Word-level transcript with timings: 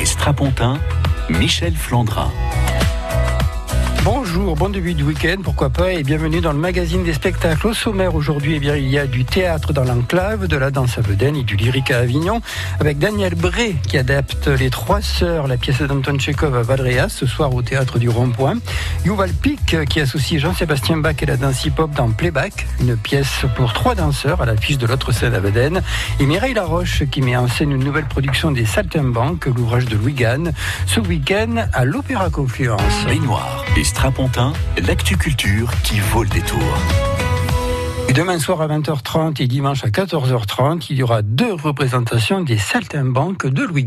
Et 0.00 0.04
Strapontin, 0.04 0.80
Michel 1.30 1.74
Flandrin. 1.76 2.32
Bonjour, 4.02 4.23
bon 4.38 4.68
début 4.68 4.94
de 4.94 5.04
week-end, 5.04 5.36
pourquoi 5.42 5.70
pas, 5.70 5.92
et 5.92 6.02
bienvenue 6.02 6.40
dans 6.40 6.52
le 6.52 6.58
magazine 6.58 7.04
des 7.04 7.12
spectacles. 7.12 7.68
Au 7.68 7.74
sommaire 7.74 8.14
aujourd'hui, 8.14 8.54
eh 8.56 8.58
bien, 8.58 8.74
il 8.76 8.88
y 8.88 8.98
a 8.98 9.06
du 9.06 9.24
théâtre 9.24 9.72
dans 9.72 9.84
l'enclave, 9.84 10.48
de 10.48 10.56
la 10.56 10.70
danse 10.70 10.98
à 10.98 11.00
Vedène 11.02 11.36
et 11.36 11.42
du 11.42 11.56
lyrique 11.56 11.90
à 11.90 11.98
Avignon, 11.98 12.40
avec 12.80 12.98
Daniel 12.98 13.34
Bré 13.34 13.76
qui 13.86 13.96
adapte 13.96 14.48
Les 14.48 14.70
Trois 14.70 15.00
Sœurs, 15.02 15.46
la 15.46 15.56
pièce 15.56 15.82
d'Anton 15.82 16.16
Tchekhov 16.18 16.56
à 16.56 16.62
Vadreas, 16.62 17.10
ce 17.10 17.26
soir 17.26 17.54
au 17.54 17.62
théâtre 17.62 17.98
du 17.98 18.08
Rond-Point. 18.08 18.58
Yuval 19.04 19.32
Pic 19.32 19.76
qui 19.88 20.00
associe 20.00 20.40
Jean-Sébastien 20.40 20.96
Bach 20.96 21.16
et 21.20 21.26
la 21.26 21.36
danse 21.36 21.64
hip-hop 21.64 21.92
dans 21.92 22.10
Playback, 22.10 22.66
une 22.80 22.96
pièce 22.96 23.44
pour 23.56 23.72
trois 23.72 23.94
danseurs 23.94 24.42
à 24.42 24.46
l'affiche 24.46 24.78
de 24.78 24.86
l'autre 24.86 25.12
scène 25.12 25.34
à 25.34 25.40
Vedène. 25.40 25.82
Et 26.18 26.26
Mireille 26.26 26.54
Laroche 26.54 27.04
qui 27.10 27.22
met 27.22 27.36
en 27.36 27.48
scène 27.48 27.70
une 27.72 27.84
nouvelle 27.84 28.06
production 28.06 28.50
des 28.50 28.66
Saltimbanques, 28.66 29.46
l'ouvrage 29.46 29.86
de 29.86 29.96
Louis 29.96 30.14
Gann, 30.14 30.52
ce 30.86 31.00
week-end 31.00 31.66
à 31.72 31.84
l'Opéra 31.84 32.30
Confluence. 32.30 33.04
Baignoire 33.06 33.64
et 33.76 33.84
L'actu 34.86 35.18
culture 35.18 35.70
qui 35.82 36.00
vaut 36.00 36.22
le 36.22 36.30
détour. 36.30 36.58
Demain 38.14 38.38
soir 38.38 38.62
à 38.62 38.68
20h30 38.68 39.42
et 39.42 39.46
dimanche 39.46 39.84
à 39.84 39.88
14h30, 39.88 40.86
il 40.88 40.96
y 40.96 41.02
aura 41.02 41.20
deux 41.20 41.52
représentations 41.52 42.40
des 42.40 42.56
Saltimbanques 42.56 43.46
de 43.46 43.62
Louis. 43.64 43.84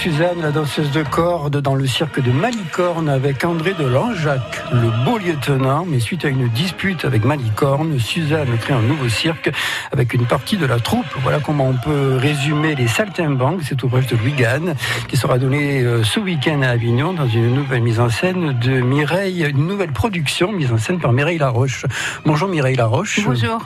Suzanne, 0.00 0.40
la 0.40 0.50
danseuse 0.50 0.90
de 0.92 1.02
corde, 1.02 1.60
dans 1.60 1.74
le 1.74 1.86
cirque 1.86 2.22
de 2.22 2.32
Malicorne 2.32 3.10
avec 3.10 3.44
André 3.44 3.74
de 3.78 3.84
Langeac, 3.84 4.40
le 4.72 5.04
beau 5.04 5.18
lieutenant. 5.18 5.84
Mais 5.86 6.00
suite 6.00 6.24
à 6.24 6.28
une 6.28 6.48
dispute 6.48 7.04
avec 7.04 7.22
Malicorne, 7.22 7.98
Suzanne 7.98 8.48
crée 8.62 8.72
un 8.72 8.80
nouveau 8.80 9.10
cirque 9.10 9.50
avec 9.92 10.14
une 10.14 10.24
partie 10.24 10.56
de 10.56 10.64
la 10.64 10.80
troupe. 10.80 11.04
Voilà 11.22 11.38
comment 11.38 11.68
on 11.68 11.74
peut 11.74 12.16
résumer 12.16 12.74
les 12.76 12.88
Saltimbanques, 12.88 13.62
cet 13.62 13.82
ouvrage 13.82 14.06
de 14.06 14.16
Louis 14.16 14.32
Gann, 14.32 14.74
qui 15.08 15.18
sera 15.18 15.36
donné 15.36 15.82
euh, 15.82 16.02
ce 16.02 16.18
week-end 16.18 16.62
à 16.62 16.68
Avignon 16.68 17.12
dans 17.12 17.28
une 17.28 17.54
nouvelle 17.54 17.82
mise 17.82 18.00
en 18.00 18.08
scène 18.08 18.58
de 18.58 18.80
Mireille, 18.80 19.46
une 19.50 19.66
nouvelle 19.66 19.92
production 19.92 20.50
mise 20.50 20.72
en 20.72 20.78
scène 20.78 20.98
par 20.98 21.12
Mireille 21.12 21.36
Laroche. 21.36 21.84
Bonjour 22.24 22.48
Mireille 22.48 22.76
Laroche. 22.76 23.20
Bonjour. 23.22 23.62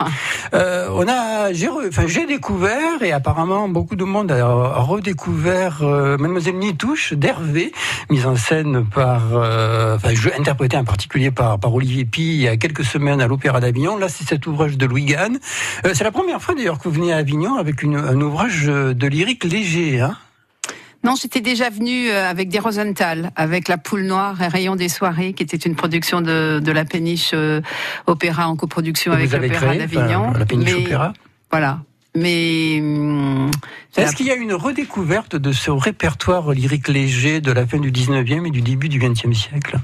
Euh, 0.53 0.89
on 0.95 1.07
a, 1.07 1.53
j'ai, 1.53 1.69
re- 1.69 1.87
enfin, 1.91 2.09
j'ai 2.09 2.27
découvert 2.27 3.03
et 3.03 3.13
apparemment 3.13 3.69
beaucoup 3.69 3.95
de 3.95 4.05
monde 4.05 4.33
a, 4.33 4.45
a 4.45 4.81
redécouvert 4.81 5.79
euh, 5.83 6.17
Mademoiselle 6.25 6.57
Nitouche 6.57 7.13
d'Hervé, 7.13 7.71
mise 8.09 8.25
en 8.25 8.35
scène 8.35 8.87
par, 8.87 9.35
euh, 9.35 9.97
enfin, 9.97 10.09
interprété 10.39 10.75
en 10.79 10.85
particulier 10.85 11.31
par, 11.31 11.59
par 11.61 11.75
Olivier 11.75 12.07
Pi 12.07 12.23
il 12.23 12.41
y 12.41 12.49
a 12.49 12.57
quelques 12.57 12.83
semaines 12.85 13.21
à 13.21 13.27
l'Opéra 13.27 13.61
d'Avignon. 13.61 13.99
Là, 13.99 14.09
c'est 14.09 14.25
cet 14.27 14.47
ouvrage 14.47 14.79
de 14.79 14.87
Louis 14.87 15.05
Gann. 15.05 15.39
Euh, 15.85 15.91
c'est 15.93 16.03
la 16.05 16.11
première 16.11 16.41
fois 16.41 16.55
d'ailleurs 16.55 16.79
que 16.79 16.89
vous 16.89 16.95
venez 16.95 17.13
à 17.13 17.19
Avignon 17.19 17.57
avec 17.57 17.83
une, 17.83 17.97
un 17.97 18.19
ouvrage 18.23 18.65
de 18.65 19.07
lyrique 19.07 19.45
léger. 19.45 20.01
Hein 20.01 20.17
Non, 21.05 21.15
j'étais 21.21 21.43
déjà 21.43 21.69
venue 21.69 22.09
euh, 22.09 22.27
avec 22.27 22.49
des 22.49 22.59
Rosenthal, 22.59 23.31
avec 23.37 23.69
La 23.69 23.77
Poule 23.77 24.05
Noire 24.05 24.41
et 24.41 24.49
Rayon 24.49 24.77
des 24.77 24.89
Soirées, 24.89 25.35
qui 25.35 25.43
était 25.43 25.59
une 25.59 25.77
production 25.77 26.23
de, 26.23 26.59
de 26.65 26.73
la 26.73 26.87
péniche 26.87 27.33
euh, 27.35 27.61
opéra 28.07 28.49
en 28.49 28.57
coproduction 28.57 29.13
avec 29.13 29.31
l'Opéra 29.31 29.77
d'Avignon. 29.77 30.33
la 30.33 30.47
péniche 30.47 30.75
Mais- 30.75 30.85
opéra. 30.87 31.13
Voilà. 31.51 31.81
Mais 32.17 32.79
hum, 32.81 33.51
Est-ce 33.97 34.15
qu'il 34.15 34.27
y 34.27 34.31
a 34.31 34.37
une 34.37 34.55
redécouverte 34.55 35.37
de 35.37 35.53
ce 35.53 35.71
répertoire 35.71 36.53
lyrique 36.53 36.89
léger 36.89 37.41
de 37.41 37.51
la 37.51 37.67
fin 37.67 37.79
du 37.79 37.91
19e 37.91 38.47
et 38.47 38.51
du 38.51 38.63
début 38.63 38.89
du 38.89 39.01
20e 39.01 39.35
siècle? 39.35 39.79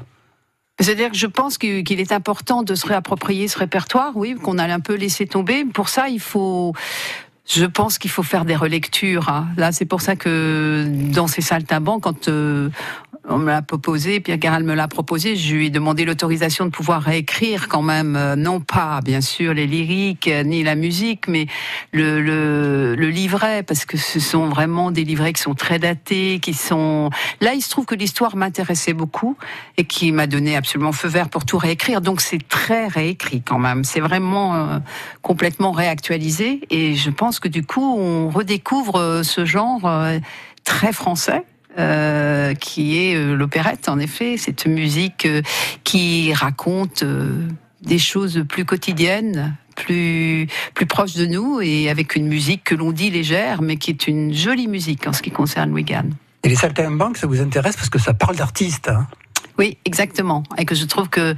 C'est-à-dire 0.81 1.11
que 1.11 1.17
je 1.17 1.27
pense 1.27 1.59
qu'il 1.59 2.01
est 2.01 2.13
important 2.13 2.63
de 2.63 2.75
se 2.75 2.87
réapproprier 2.87 3.49
ce 3.49 3.59
répertoire, 3.59 4.17
oui, 4.17 4.35
qu'on 4.35 4.59
a 4.59 4.65
un 4.65 4.81
peu 4.81 4.95
laissé 4.95 5.27
tomber. 5.27 5.65
Pour 5.65 5.89
ça, 5.91 6.09
il 6.09 6.21
faut. 6.21 6.73
Je 7.53 7.65
pense 7.65 7.99
qu'il 7.99 8.11
faut 8.11 8.23
faire 8.23 8.45
des 8.45 8.55
relectures. 8.55 9.29
hein. 9.29 9.49
Là, 9.57 9.73
c'est 9.73 9.85
pour 9.85 10.03
ça 10.03 10.15
que 10.15 10.87
dans 11.13 11.27
ces 11.27 11.41
saltimbanques, 11.43 12.05
quand 12.05 12.29
euh, 12.29 12.69
on 13.29 13.39
me 13.39 13.47
l'a 13.47 13.61
proposé, 13.61 14.21
Pierre 14.21 14.39
Garal 14.39 14.63
me 14.63 14.75
l'a 14.75 14.87
proposé, 14.87 15.35
je 15.35 15.55
lui 15.57 15.67
ai 15.67 15.71
demandé 15.71 16.05
l'autorisation 16.05 16.65
de 16.65 16.71
pouvoir 16.71 17.03
réécrire 17.03 17.69
quand 17.69 17.83
même, 17.83 18.15
euh, 18.17 18.37
non 18.37 18.61
pas 18.61 19.01
bien 19.05 19.21
sûr 19.21 19.53
les 19.53 19.67
lyriques 19.67 20.29
euh, 20.29 20.45
ni 20.45 20.63
la 20.63 20.77
musique, 20.77 21.27
mais 21.27 21.47
le, 21.93 22.21
le, 22.21 22.95
le 22.95 23.09
livret, 23.09 23.65
parce 23.65 23.85
que 23.85 23.97
ce 23.99 24.21
sont 24.21 24.49
vraiment 24.49 24.93
des 24.93 25.03
livrets 25.05 25.33
qui 25.33 25.43
sont 25.43 25.55
très 25.55 25.81
datés, 25.81 26.39
qui 26.41 26.55
sont. 26.55 27.11
Là, 27.41 27.55
il 27.55 27.63
se 27.63 27.71
trouve 27.71 27.85
que 27.85 27.97
l'histoire 27.97 28.37
m'intéressait 28.37 28.95
beaucoup 28.95 29.37
et 29.77 29.85
qui 29.85 30.13
m'a 30.13 30.29
donné 30.29 30.57
absolument 30.57 30.93
feu 30.93 31.09
vert 31.09 31.29
pour 31.29 31.45
tout 31.45 31.59
réécrire. 31.59 32.01
Donc 32.01 32.21
c'est 32.21 32.47
très 32.49 32.87
réécrit 32.87 33.43
quand 33.43 33.59
même. 33.59 33.83
C'est 33.83 34.01
vraiment 34.01 34.55
euh, 34.55 34.79
complètement 35.23 35.73
réactualisé 35.73 36.61
et 36.71 36.95
je 36.95 37.11
pense 37.11 37.40
que 37.41 37.49
du 37.49 37.65
coup 37.65 37.83
on 37.83 38.31
redécouvre 38.31 38.97
euh, 38.97 39.23
ce 39.23 39.45
genre 39.45 39.81
euh, 39.85 40.19
très 40.65 40.93
français. 40.93 41.45
euh, 41.79 42.53
qui 42.55 42.99
est 42.99 43.15
l'opérette, 43.15 43.89
en 43.89 44.01
effet, 44.01 44.37
cette 44.37 44.67
musique 44.67 45.29
qui 45.85 46.35
raconte 46.35 47.05
des 47.81 47.99
choses 47.99 48.45
plus 48.49 48.65
quotidiennes, 48.65 49.57
plus 49.77 50.49
plus 50.75 50.87
proches 50.87 51.15
de 51.15 51.27
nous, 51.27 51.61
et 51.61 51.89
avec 51.89 52.17
une 52.17 52.27
musique 52.27 52.65
que 52.65 52.75
l'on 52.75 52.91
dit 52.91 53.11
légère, 53.11 53.63
mais 53.63 53.77
qui 53.77 53.91
est 53.91 54.09
une 54.09 54.35
jolie 54.35 54.67
musique 54.67 55.07
en 55.07 55.13
ce 55.13 55.23
qui 55.23 55.31
concerne 55.31 55.73
Gann. 55.81 56.13
Et 56.43 56.49
les 56.49 56.57
Saltimbanques, 56.57 57.19
ça 57.19 57.29
vous 57.29 57.41
intéresse 57.41 57.77
parce 57.77 57.89
que 57.89 58.01
ça 58.01 58.15
parle 58.15 58.35
d'artistes. 58.35 58.89
Hein? 58.89 59.07
Oui, 59.57 59.79
exactement. 59.85 60.43
Et 60.59 60.65
que 60.65 60.75
je 60.75 60.85
trouve 60.87 61.09
que 61.09 61.37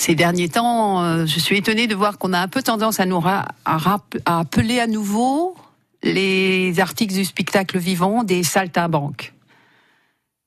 ces 0.00 0.14
derniers 0.14 0.48
temps, 0.48 1.02
euh, 1.02 1.26
je 1.26 1.38
suis 1.38 1.58
étonnée 1.58 1.86
de 1.86 1.94
voir 1.94 2.16
qu'on 2.16 2.32
a 2.32 2.38
un 2.40 2.48
peu 2.48 2.62
tendance 2.62 3.00
à 3.00 3.04
nous 3.04 3.20
ra- 3.20 3.48
à, 3.66 3.78
appeler 4.24 4.80
à 4.80 4.86
nouveau 4.86 5.54
les 6.02 6.80
articles 6.80 7.12
du 7.12 7.22
spectacle 7.26 7.76
vivant 7.76 8.24
des 8.24 8.42
saltimbanques. 8.42 9.34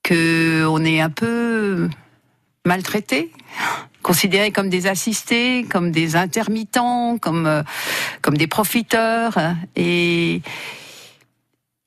Que 0.01 0.65
on 0.65 0.83
est 0.83 0.99
un 0.99 1.11
peu 1.11 1.87
maltraités, 2.65 3.31
considérés 4.01 4.49
comme 4.49 4.69
des 4.69 4.87
assistés, 4.87 5.67
comme 5.69 5.91
des 5.91 6.15
intermittents, 6.15 7.19
comme 7.19 7.45
euh, 7.45 7.61
comme 8.23 8.37
des 8.37 8.47
profiteurs 8.47 9.37
et 9.75 10.41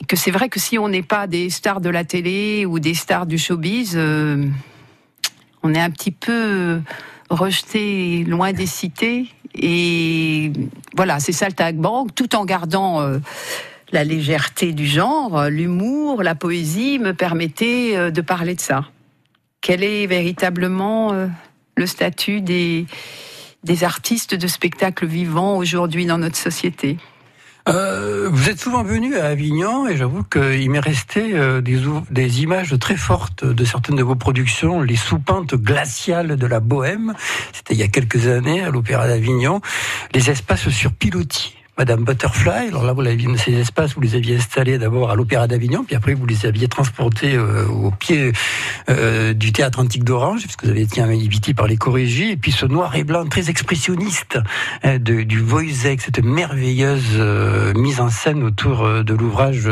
que 0.06 0.14
c'est 0.14 0.30
vrai 0.30 0.48
que 0.48 0.60
si 0.60 0.78
on 0.78 0.88
n'est 0.88 1.02
pas 1.02 1.26
des 1.26 1.50
stars 1.50 1.80
de 1.80 1.90
la 1.90 2.04
télé 2.04 2.64
ou 2.64 2.78
des 2.78 2.94
stars 2.94 3.26
du 3.26 3.38
showbiz, 3.38 3.94
euh, 3.96 4.46
on 5.64 5.74
est 5.74 5.80
un 5.80 5.90
petit 5.90 6.12
peu 6.12 6.80
rejeté 7.30 8.24
loin 8.24 8.52
des 8.52 8.66
cités. 8.66 9.26
Et 9.54 10.52
voilà, 10.94 11.20
c'est 11.20 11.32
ça 11.32 11.46
le 11.46 11.54
tag 11.54 11.76
bank, 11.76 12.14
tout 12.14 12.34
en 12.36 12.44
gardant 12.44 13.00
euh, 13.00 13.18
la 13.92 14.04
légèreté 14.04 14.72
du 14.72 14.86
genre, 14.86 15.44
l'humour, 15.48 16.22
la 16.22 16.34
poésie, 16.34 16.98
me 16.98 17.14
permettait 17.14 17.96
euh, 17.96 18.10
de 18.10 18.20
parler 18.20 18.54
de 18.54 18.60
ça. 18.60 18.84
Quel 19.60 19.82
est 19.82 20.06
véritablement 20.06 21.12
euh, 21.12 21.26
le 21.76 21.86
statut 21.86 22.40
des, 22.40 22.86
des 23.64 23.84
artistes 23.84 24.34
de 24.34 24.46
spectacle 24.46 25.06
vivant 25.06 25.56
aujourd'hui 25.56 26.06
dans 26.06 26.18
notre 26.18 26.36
société? 26.36 26.98
Euh, 27.68 28.28
vous 28.30 28.48
êtes 28.48 28.60
souvent 28.60 28.84
venu 28.84 29.16
à 29.16 29.26
Avignon 29.26 29.88
et 29.88 29.96
j'avoue 29.96 30.22
qu'il 30.22 30.70
m'est 30.70 30.78
resté 30.78 31.34
euh, 31.34 31.60
des, 31.60 32.42
images 32.42 32.78
très 32.78 32.96
fortes 32.96 33.44
de 33.44 33.64
certaines 33.64 33.96
de 33.96 34.04
vos 34.04 34.14
productions, 34.14 34.82
les 34.82 34.96
soupentes 34.96 35.54
glaciales 35.54 36.36
de 36.36 36.46
la 36.46 36.60
Bohème. 36.60 37.14
C'était 37.52 37.74
il 37.74 37.80
y 37.80 37.82
a 37.82 37.88
quelques 37.88 38.28
années 38.28 38.62
à 38.62 38.70
l'Opéra 38.70 39.08
d'Avignon, 39.08 39.60
les 40.14 40.30
espaces 40.30 40.68
sur 40.68 40.92
pilotis. 40.92 41.56
Madame 41.78 42.04
Butterfly. 42.04 42.68
Alors 42.68 42.84
là, 42.84 42.94
vous 42.94 43.02
l'avez 43.02 43.26
ces 43.36 43.52
espaces, 43.52 43.94
vous 43.94 44.00
les 44.00 44.14
aviez 44.14 44.36
installés 44.36 44.78
d'abord 44.78 45.10
à 45.10 45.14
l'Opéra 45.14 45.46
d'Avignon, 45.46 45.84
puis 45.84 45.94
après 45.94 46.14
vous 46.14 46.24
les 46.24 46.46
aviez 46.46 46.68
transportés 46.68 47.34
euh, 47.34 47.66
au 47.66 47.90
pied 47.90 48.32
euh, 48.88 49.34
du 49.34 49.52
théâtre 49.52 49.80
antique 49.80 50.04
d'Orange, 50.04 50.42
puisque 50.42 50.64
vous 50.64 50.70
avez 50.70 50.82
été 50.82 51.02
invité 51.02 51.52
par 51.52 51.66
les 51.66 51.76
Corégies, 51.76 52.30
et 52.30 52.36
puis 52.36 52.52
ce 52.52 52.64
noir 52.64 52.96
et 52.96 53.04
blanc 53.04 53.26
très 53.26 53.50
expressionniste 53.50 54.38
hein, 54.84 54.98
de, 54.98 55.22
du 55.22 55.40
Wojciech, 55.40 56.00
cette 56.00 56.24
merveilleuse 56.24 57.02
euh, 57.14 57.74
mise 57.74 58.00
en 58.00 58.08
scène 58.08 58.42
autour 58.42 58.88
de 59.04 59.14
l'ouvrage 59.14 59.68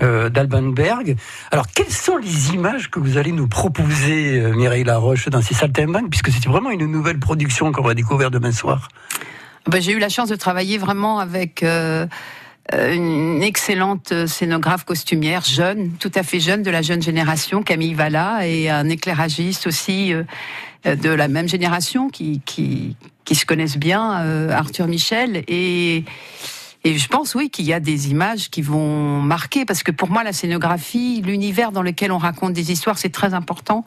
d'Albenberg. 0.00 1.16
Alors, 1.50 1.66
quelles 1.66 1.90
sont 1.90 2.16
les 2.16 2.54
images 2.54 2.90
que 2.90 2.98
vous 2.98 3.18
allez 3.18 3.32
nous 3.32 3.48
proposer, 3.48 4.40
Mireille 4.54 4.84
Laroche, 4.84 5.28
dans 5.28 5.42
ces 5.42 5.54
saltimbanques, 5.54 6.08
puisque 6.08 6.30
c'est 6.30 6.46
vraiment 6.46 6.70
une 6.70 6.86
nouvelle 6.86 7.18
production 7.18 7.72
qu'on 7.72 7.82
va 7.82 7.94
découvrir 7.94 8.30
demain 8.30 8.52
soir? 8.52 8.88
Ben, 9.66 9.80
J'ai 9.80 9.92
eu 9.92 9.98
la 9.98 10.08
chance 10.08 10.28
de 10.28 10.36
travailler 10.36 10.78
vraiment 10.78 11.18
avec 11.18 11.62
euh, 11.62 12.06
euh, 12.72 12.94
une 12.94 13.42
excellente 13.42 14.26
scénographe 14.26 14.84
costumière, 14.84 15.44
jeune, 15.44 15.92
tout 15.98 16.12
à 16.14 16.22
fait 16.22 16.40
jeune, 16.40 16.62
de 16.62 16.70
la 16.70 16.82
jeune 16.82 17.02
génération, 17.02 17.62
Camille 17.62 17.94
Valla, 17.94 18.46
et 18.46 18.70
un 18.70 18.88
éclairagiste 18.88 19.66
aussi 19.66 20.12
euh, 20.12 20.24
de 20.84 21.10
la 21.10 21.28
même 21.28 21.48
génération 21.48 22.08
qui, 22.08 22.40
qui, 22.44 22.96
qui 23.24 23.34
se 23.34 23.46
connaissent 23.46 23.78
bien, 23.78 24.48
Arthur 24.50 24.88
Michel. 24.88 25.44
Et, 25.46 26.04
et 26.84 26.98
je 26.98 27.06
pense, 27.06 27.36
oui, 27.36 27.50
qu'il 27.50 27.66
y 27.66 27.72
a 27.72 27.78
des 27.78 28.10
images 28.10 28.50
qui 28.50 28.62
vont 28.62 29.20
marquer, 29.20 29.64
parce 29.64 29.84
que 29.84 29.92
pour 29.92 30.10
moi, 30.10 30.24
la 30.24 30.32
scénographie, 30.32 31.22
l'univers 31.24 31.70
dans 31.70 31.82
lequel 31.82 32.10
on 32.10 32.18
raconte 32.18 32.52
des 32.52 32.72
histoires, 32.72 32.98
c'est 32.98 33.10
très 33.10 33.32
important. 33.32 33.84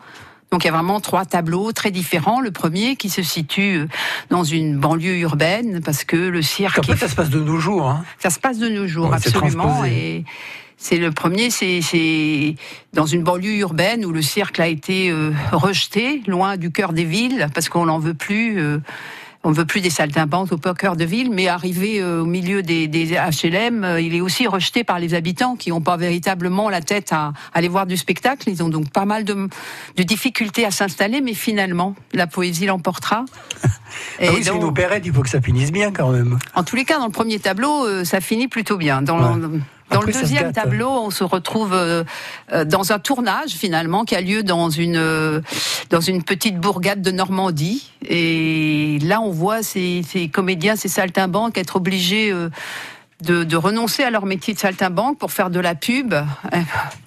Donc 0.55 0.63
il 0.63 0.67
y 0.67 0.69
a 0.69 0.73
vraiment 0.73 1.01
trois 1.01 1.25
tableaux 1.25 1.73
très 1.73 1.91
différents. 1.91 2.39
Le 2.39 2.49
premier 2.49 2.95
qui 2.95 3.09
se 3.09 3.21
situe 3.21 3.79
euh, 3.79 3.87
dans 4.29 4.45
une 4.45 4.77
banlieue 4.77 5.17
urbaine 5.17 5.81
parce 5.83 6.05
que 6.05 6.15
le 6.15 6.41
cirque. 6.41 6.79
En 6.79 6.95
ça 6.95 7.09
se 7.09 7.15
passe 7.15 7.29
de 7.29 7.41
nos 7.41 7.57
jours. 7.57 7.89
Hein. 7.89 8.05
Ça 8.19 8.29
se 8.29 8.39
passe 8.39 8.57
de 8.57 8.69
nos 8.69 8.87
jours, 8.87 9.13
absolument. 9.13 9.83
Et 9.83 10.23
c'est 10.77 10.95
le 10.95 11.11
premier, 11.11 11.49
c'est 11.49 12.55
dans 12.93 13.05
une 13.05 13.21
banlieue 13.21 13.57
urbaine 13.57 14.05
où 14.05 14.13
le 14.13 14.21
cirque 14.21 14.61
a 14.61 14.67
été 14.67 15.11
euh, 15.11 15.33
rejeté, 15.51 16.21
loin 16.25 16.55
du 16.55 16.71
cœur 16.71 16.93
des 16.93 17.03
villes, 17.03 17.49
parce 17.53 17.67
qu'on 17.67 17.87
n'en 17.87 17.99
veut 17.99 18.13
plus. 18.13 18.57
Euh, 18.61 18.77
on 19.45 19.51
ne 19.51 19.55
veut 19.55 19.65
plus 19.65 19.79
des 19.79 19.91
saltimbanques 19.91 20.51
au 20.51 20.57
cœur 20.73 20.95
de 20.95 21.05
ville, 21.05 21.29
mais 21.31 21.47
arrivé 21.47 22.01
euh, 22.01 22.23
au 22.23 22.25
milieu 22.25 22.63
des, 22.63 22.87
HLM, 22.87 23.83
euh, 23.83 24.01
il 24.01 24.15
est 24.15 24.21
aussi 24.21 24.47
rejeté 24.47 24.83
par 24.83 24.97
les 24.97 25.13
habitants 25.13 25.55
qui 25.55 25.69
n'ont 25.69 25.81
pas 25.81 25.97
véritablement 25.97 26.67
la 26.67 26.81
tête 26.81 27.13
à, 27.13 27.31
aller 27.53 27.67
voir 27.67 27.85
du 27.85 27.95
spectacle. 27.95 28.49
Ils 28.49 28.63
ont 28.63 28.69
donc 28.69 28.89
pas 28.89 29.05
mal 29.05 29.23
de, 29.23 29.47
difficultés 29.99 30.65
à 30.65 30.71
s'installer, 30.71 31.21
mais 31.21 31.35
finalement, 31.35 31.93
la 32.11 32.25
poésie 32.25 32.65
l'emportera. 32.65 33.25
ah 33.63 33.67
oui, 34.19 34.41
c'est 34.41 34.55
une 34.55 34.63
opérette, 34.63 35.03
il 35.05 35.13
faut 35.13 35.21
que 35.21 35.29
ça 35.29 35.41
finisse 35.41 35.71
bien 35.71 35.91
quand 35.91 36.09
même. 36.09 36.39
En 36.55 36.63
tous 36.63 36.75
les 36.75 36.83
cas, 36.83 36.97
dans 36.97 37.05
le 37.05 37.11
premier 37.11 37.37
tableau, 37.37 37.85
euh, 37.85 38.03
ça 38.03 38.21
finit 38.21 38.47
plutôt 38.47 38.77
bien. 38.77 39.03
Dans 39.03 39.37
dans 39.91 40.01
le 40.01 40.11
deuxième 40.11 40.51
tableau, 40.51 40.89
on 40.89 41.09
se 41.11 41.23
retrouve 41.23 41.73
euh, 41.73 42.03
euh, 42.51 42.65
dans 42.65 42.91
un 42.91 42.99
tournage 42.99 43.51
finalement 43.51 44.03
qui 44.03 44.15
a 44.15 44.21
lieu 44.21 44.41
dans 44.41 44.69
une 44.69 44.97
euh, 44.97 45.41
dans 45.89 46.01
une 46.01 46.23
petite 46.23 46.59
bourgade 46.59 47.01
de 47.01 47.11
Normandie. 47.11 47.91
Et 48.07 48.97
là, 49.03 49.21
on 49.21 49.31
voit 49.31 49.61
ces, 49.61 50.01
ces 50.07 50.27
comédiens, 50.27 50.75
ces 50.75 50.87
saltimbanques 50.87 51.57
être 51.57 51.75
obligés 51.75 52.31
de, 53.21 53.43
de, 53.43 53.57
renoncer 53.57 54.03
à 54.03 54.09
leur 54.09 54.25
métier 54.25 54.53
de 54.53 54.59
saltimbanque 54.59 55.17
pour 55.17 55.31
faire 55.31 55.49
de 55.49 55.59
la 55.59 55.75
pub 55.75 56.13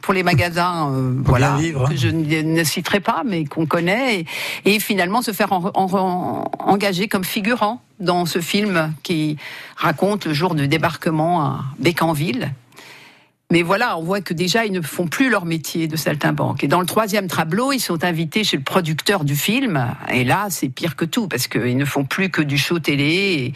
pour 0.00 0.14
les 0.14 0.22
magasins, 0.22 0.90
voilà, 1.24 1.58
que 1.88 1.96
je 1.96 2.08
ne 2.08 2.64
citerai 2.64 3.00
pas, 3.00 3.22
mais 3.24 3.44
qu'on 3.44 3.66
connaît, 3.66 4.20
et, 4.20 4.26
et, 4.64 4.80
finalement 4.80 5.22
se 5.22 5.32
faire 5.32 5.52
en, 5.52 5.70
en, 5.74 6.50
engager 6.58 7.08
comme 7.08 7.24
figurant 7.24 7.82
dans 8.00 8.26
ce 8.26 8.40
film 8.40 8.94
qui 9.02 9.36
raconte 9.76 10.26
le 10.26 10.32
jour 10.32 10.54
de 10.54 10.66
débarquement 10.66 11.42
à 11.42 11.64
Bécanville. 11.78 12.52
Mais 13.50 13.62
voilà, 13.62 13.96
on 13.96 14.02
voit 14.02 14.20
que 14.20 14.34
déjà, 14.34 14.66
ils 14.66 14.72
ne 14.72 14.82
font 14.82 15.06
plus 15.06 15.30
leur 15.30 15.46
métier 15.46 15.88
de 15.88 15.96
saltimbanque. 15.96 16.62
Et 16.64 16.68
dans 16.68 16.80
le 16.80 16.86
troisième 16.86 17.28
tableau, 17.28 17.72
ils 17.72 17.80
sont 17.80 18.04
invités 18.04 18.44
chez 18.44 18.58
le 18.58 18.62
producteur 18.62 19.24
du 19.24 19.34
film. 19.34 19.96
Et 20.12 20.24
là, 20.24 20.48
c'est 20.50 20.68
pire 20.68 20.96
que 20.96 21.06
tout, 21.06 21.28
parce 21.28 21.48
qu'ils 21.48 21.78
ne 21.78 21.86
font 21.86 22.04
plus 22.04 22.28
que 22.28 22.42
du 22.42 22.58
show 22.58 22.78
télé. 22.78 23.54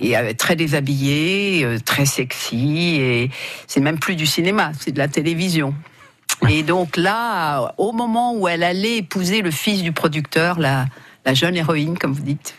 Et, 0.00 0.16
euh, 0.16 0.32
très 0.32 0.56
déshabillés, 0.56 1.64
euh, 1.64 1.78
très 1.78 2.06
sexy. 2.06 2.96
Et 2.98 3.30
c'est 3.66 3.80
même 3.80 3.98
plus 3.98 4.16
du 4.16 4.24
cinéma, 4.24 4.72
c'est 4.80 4.92
de 4.92 4.98
la 4.98 5.08
télévision. 5.08 5.74
Et 6.48 6.62
donc 6.62 6.96
là, 6.96 7.74
au 7.76 7.92
moment 7.92 8.34
où 8.34 8.48
elle 8.48 8.62
allait 8.62 8.98
épouser 8.98 9.42
le 9.42 9.50
fils 9.50 9.82
du 9.82 9.92
producteur, 9.92 10.58
la, 10.58 10.86
la 11.26 11.34
jeune 11.34 11.56
héroïne, 11.56 11.98
comme 11.98 12.14
vous 12.14 12.22
dites, 12.22 12.54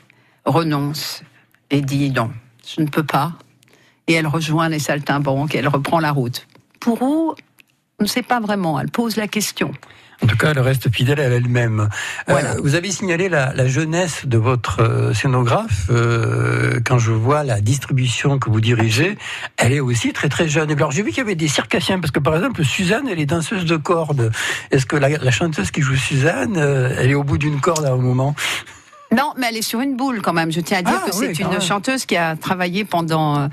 renonce 0.46 1.24
et 1.72 1.82
dit 1.82 2.12
non, 2.12 2.30
je 2.68 2.82
ne 2.82 2.88
peux 2.88 3.04
pas. 3.04 3.34
Et 4.08 4.14
elle 4.14 4.28
rejoint 4.28 4.70
les 4.70 4.80
saltimbanques 4.80 5.56
et 5.56 5.58
elle 5.58 5.68
reprend 5.68 6.00
la 6.00 6.12
route 6.12 6.48
pour 6.80 7.02
où 7.02 7.36
on 8.00 8.04
ne 8.04 8.08
sait 8.08 8.24
pas 8.24 8.40
vraiment. 8.40 8.80
Elle 8.80 8.92
pose 8.92 9.16
la 9.16 9.28
question. 9.28 9.72
En 10.24 10.26
tout 10.26 10.36
cas, 10.36 10.52
elle 10.52 10.60
reste 10.60 10.92
fidèle 10.92 11.20
à 11.20 11.26
elle-même. 11.26 11.90
Euh, 12.30 12.56
vous 12.64 12.74
avez 12.74 12.90
signalé 12.92 13.30
la, 13.30 13.68
jeunesse 13.68 14.26
de 14.26 14.38
votre 14.38 14.82
euh, 14.82 15.14
scénographe. 15.14 15.88
Euh, 15.92 16.80
quand 16.84 16.98
je 16.98 17.12
vois 17.12 17.44
la 17.44 17.62
distribution 17.62 18.40
que 18.40 18.50
vous 18.50 18.62
dirigez, 18.62 19.18
elle 19.58 19.74
est 19.74 19.80
aussi 19.80 20.14
très 20.14 20.28
très 20.28 20.48
jeune. 20.48 20.72
Et 20.72 20.74
alors 20.74 20.92
j'ai 20.92 21.04
vu 21.04 21.10
qu'il 21.10 21.20
y 21.20 21.22
avait 21.22 21.36
des 21.36 21.48
circassiens, 21.48 22.00
parce 22.00 22.12
que 22.12 22.20
par 22.20 22.36
exemple, 22.36 22.64
Suzanne, 22.64 23.08
elle 23.08 23.20
est 23.20 23.28
danseuse 23.28 23.66
de 23.66 23.78
cordes. 23.78 24.32
Est-ce 24.72 24.88
que 24.88 24.96
la, 24.96 25.10
la, 25.10 25.32
chanteuse 25.32 25.70
qui 25.70 25.82
joue 25.82 25.96
Suzanne, 25.96 26.58
elle 26.58 27.12
est 27.12 27.16
au 27.16 27.24
bout 27.24 27.38
d'une 27.38 27.60
corde 27.60 27.86
à 27.86 27.92
un 27.92 27.98
moment? 27.98 28.36
Non, 29.16 29.34
mais 29.38 29.48
elle 29.50 29.58
est 29.58 29.62
sur 29.62 29.80
une 29.80 29.96
boule 29.96 30.22
quand 30.22 30.34
même. 30.34 30.52
Je 30.52 30.60
tiens 30.60 30.80
à 30.80 30.82
dire 30.82 31.02
ah 31.02 31.10
que 31.10 31.16
c'est 31.16 31.40
une 31.40 31.62
chanteuse 31.62 32.06
qui 32.06 32.18
a 32.18 32.36
travaillé 32.36 32.84
pendant 32.84 33.48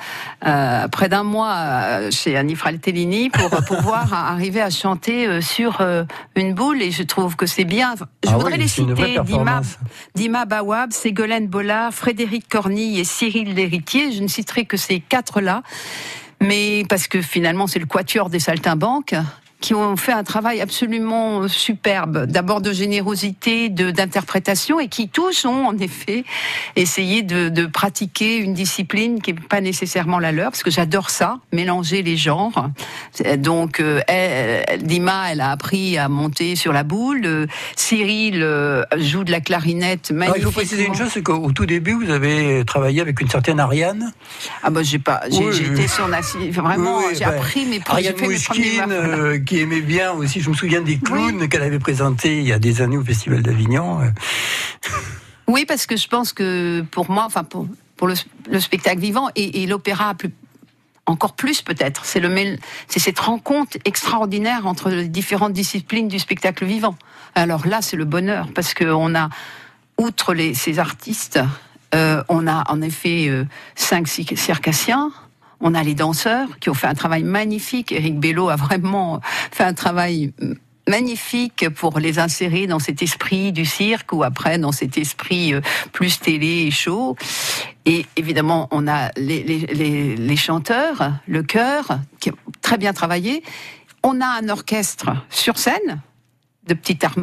euh, 0.45 0.89
près 0.89 1.09
d'un 1.09 1.23
mois 1.23 1.55
euh, 1.55 2.11
chez 2.11 2.37
Annie 2.37 2.57
Fraltellini 2.57 3.31
pour 3.31 3.51
pouvoir 3.65 4.13
arriver 4.13 4.61
à 4.61 4.71
chanter 4.71 5.27
euh, 5.27 5.41
sur 5.41 5.81
une 6.35 6.55
boule 6.55 6.83
et 6.83 6.91
je 6.91 7.03
trouve 7.05 7.37
que 7.37 7.47
c'est 7.47 7.65
bien. 7.65 7.95
Je 7.97 8.31
ah 8.31 8.33
voudrais 8.33 8.57
les 8.57 8.69
citer 8.69 9.19
Dima, 9.25 9.61
Dima 10.15 10.45
Bawab, 10.45 10.93
Ségolène 10.93 11.47
Bollard, 11.47 11.93
Frédéric 11.93 12.49
Cornille 12.49 12.99
et 12.99 13.05
Cyril 13.05 13.55
Lhéritier. 13.55 14.13
Je 14.13 14.23
ne 14.23 14.29
citerai 14.29 14.65
que 14.65 14.77
ces 14.77 15.01
quatre-là 15.01 15.63
mais 16.41 16.85
parce 16.89 17.07
que 17.07 17.23
finalement 17.23 17.67
c'est 17.67 17.79
le 17.79 17.87
quatuor 17.87 18.29
des 18.29 18.41
saltimbanques 18.41 19.15
qui 19.61 19.75
ont 19.75 19.97
fait 19.97 20.13
un 20.13 20.25
travail 20.25 20.61
absolument 20.61 21.49
superbe, 21.49 22.27
d'abord 22.27 22.61
de 22.61 22.73
générosité, 22.73 23.69
de 23.69 23.91
d'interprétation, 23.91 24.81
et 24.81 24.89
qui 24.89 25.09
tous 25.09 25.45
ont 25.45 25.67
en 25.67 25.79
effet 25.79 26.25
essayé 26.77 27.23
de, 27.23 27.49
de 27.49 27.67
pratiquer 27.67 28.37
une 28.37 28.55
discipline 28.55 29.23
qui 29.23 29.33
n'est 29.33 29.41
pas 29.41 29.61
nécessairement 29.61 30.19
la 30.19 30.33
leur, 30.33 30.51
parce 30.51 30.63
que 30.63 30.71
j'adore 30.71 31.11
ça, 31.11 31.39
mélanger 31.53 32.03
les 32.03 32.17
genres. 32.17 32.71
Donc, 33.39 33.81
euh, 33.81 34.01
elle, 34.07 34.83
Dima, 34.83 35.33
elle 35.33 35.41
a 35.41 35.51
appris 35.51 35.97
à 35.99 36.09
monter 36.09 36.57
sur 36.57 36.73
la 36.73 36.83
boule. 36.83 37.49
Cyril 37.77 38.43
euh, 38.43 38.85
joue 38.97 39.25
de 39.25 39.31
la 39.31 39.41
clarinette 39.41 40.11
magnifiquement. 40.11 40.35
il 40.37 40.45
faut 40.45 40.51
préciser 40.51 40.87
une 40.87 40.95
chose, 40.95 41.11
c'est 41.13 41.23
qu'au 41.23 41.53
tout 41.53 41.67
début, 41.67 41.93
vous 41.95 42.11
avez 42.11 42.65
travaillé 42.67 43.01
avec 43.01 43.21
une 43.21 43.29
certaine 43.29 43.61
Ariane. 43.61 44.13
Ah 44.63 44.71
bah 44.71 44.83
j'ai 44.83 44.99
pas, 44.99 45.23
j'ai 45.31 45.49
été 45.49 45.89
sur 45.89 46.09
vraiment, 46.51 47.01
j'ai 47.13 47.25
appris 47.25 47.67
mes, 47.67 47.81
Ariane 47.87 48.15
mes 48.21 48.39
qui 49.55 49.61
aimait 49.61 49.83
bien 49.83 50.11
aussi. 50.11 50.41
Je 50.41 50.51
me 50.51 50.55
souviens 50.55 50.81
des 50.81 50.99
clowns 50.99 51.49
qu'elle 51.49 51.63
avait 51.63 51.79
présentés 51.79 52.39
il 52.39 52.47
y 52.47 52.53
a 52.53 52.59
des 52.59 52.83
années 52.83 52.97
au 52.97 53.05
Festival 53.05 53.41
d'Avignon. 53.41 54.01
Oui, 55.47 55.65
parce 55.65 55.87
que 55.87 55.97
je 55.97 56.09
pense 56.09 56.33
que 56.33 56.81
pour 56.91 57.09
moi, 57.09 57.23
enfin 57.25 57.45
pour, 57.45 57.69
pour 57.97 58.09
le, 58.09 58.61
spectacle 58.61 58.99
vivant 58.99 59.29
et, 59.37 59.65
l'opéra 59.67 60.15
encore 61.07 61.35
plus 61.35 61.63
peut-être, 61.63 62.05
c'est 62.05 62.19
le 62.19 62.59
c'est 62.89 62.99
cette 62.99 63.21
rencontre 63.21 63.79
extraordinaire 63.85 64.67
entre 64.67 64.91
les 64.91 65.07
différentes 65.07 65.53
disciplines 65.53 66.09
du 66.09 66.19
spectacle 66.19 66.65
vivant. 66.65 66.97
Alors 67.37 67.65
là, 67.65 67.81
c'est 67.81 67.97
le 67.97 68.05
bonheur 68.05 68.49
parce 68.57 68.75
que 68.75 68.85
on 68.85 69.15
a 69.15 69.29
outre 69.99 70.35
les, 70.35 70.55
ces 70.55 70.81
artistes, 70.81 71.39
euh, 71.95 72.25
on 72.29 72.49
a 72.49 72.65
en 72.73 72.83
effet 72.83 73.29
euh, 73.29 73.45
cinq 73.77 74.09
circassiens, 74.09 75.13
on 75.65 75.75
a 75.75 75.83
les 75.83 75.95
danseurs 75.95 76.59
qui 76.61 76.69
ont 76.69 76.75
fait 76.75 76.87
un 76.87 76.95
travail 76.95 77.25
magnifique. 77.25 77.91
Eric 77.91 78.21
Bello 78.21 78.51
a 78.51 78.57
vraiment 78.57 79.21
fait 79.51 79.65
un 79.65 79.73
travail 79.73 80.33
magnifique 80.87 81.71
pour 81.71 81.99
les 81.99 82.19
insérer 82.19 82.67
dans 82.67 82.79
cet 82.79 83.01
esprit 83.01 83.51
du 83.51 83.65
cirque 83.65 84.13
ou 84.13 84.23
après 84.23 84.59
dans 84.59 84.73
cet 84.73 84.99
esprit 84.99 85.55
euh, 85.55 85.63
plus 85.93 86.21
télé 86.21 86.67
et 86.67 86.71
chaud. 86.71 87.17
Et 87.87 88.05
évidemment, 88.17 88.69
on 88.73 88.87
a 88.87 89.11
les, 89.17 90.37
chanteurs, 90.37 91.15
le 91.27 91.43
chœur, 91.43 91.99
qui 92.21 92.29
a 92.29 92.33
très 92.61 92.77
bien 92.77 92.93
travaillé. 92.93 93.43
On 94.03 94.21
a 94.21 94.27
un 94.27 94.51
orchestre 94.51 95.17
sur 95.31 95.57
scène, 95.57 96.03
de 96.67 96.77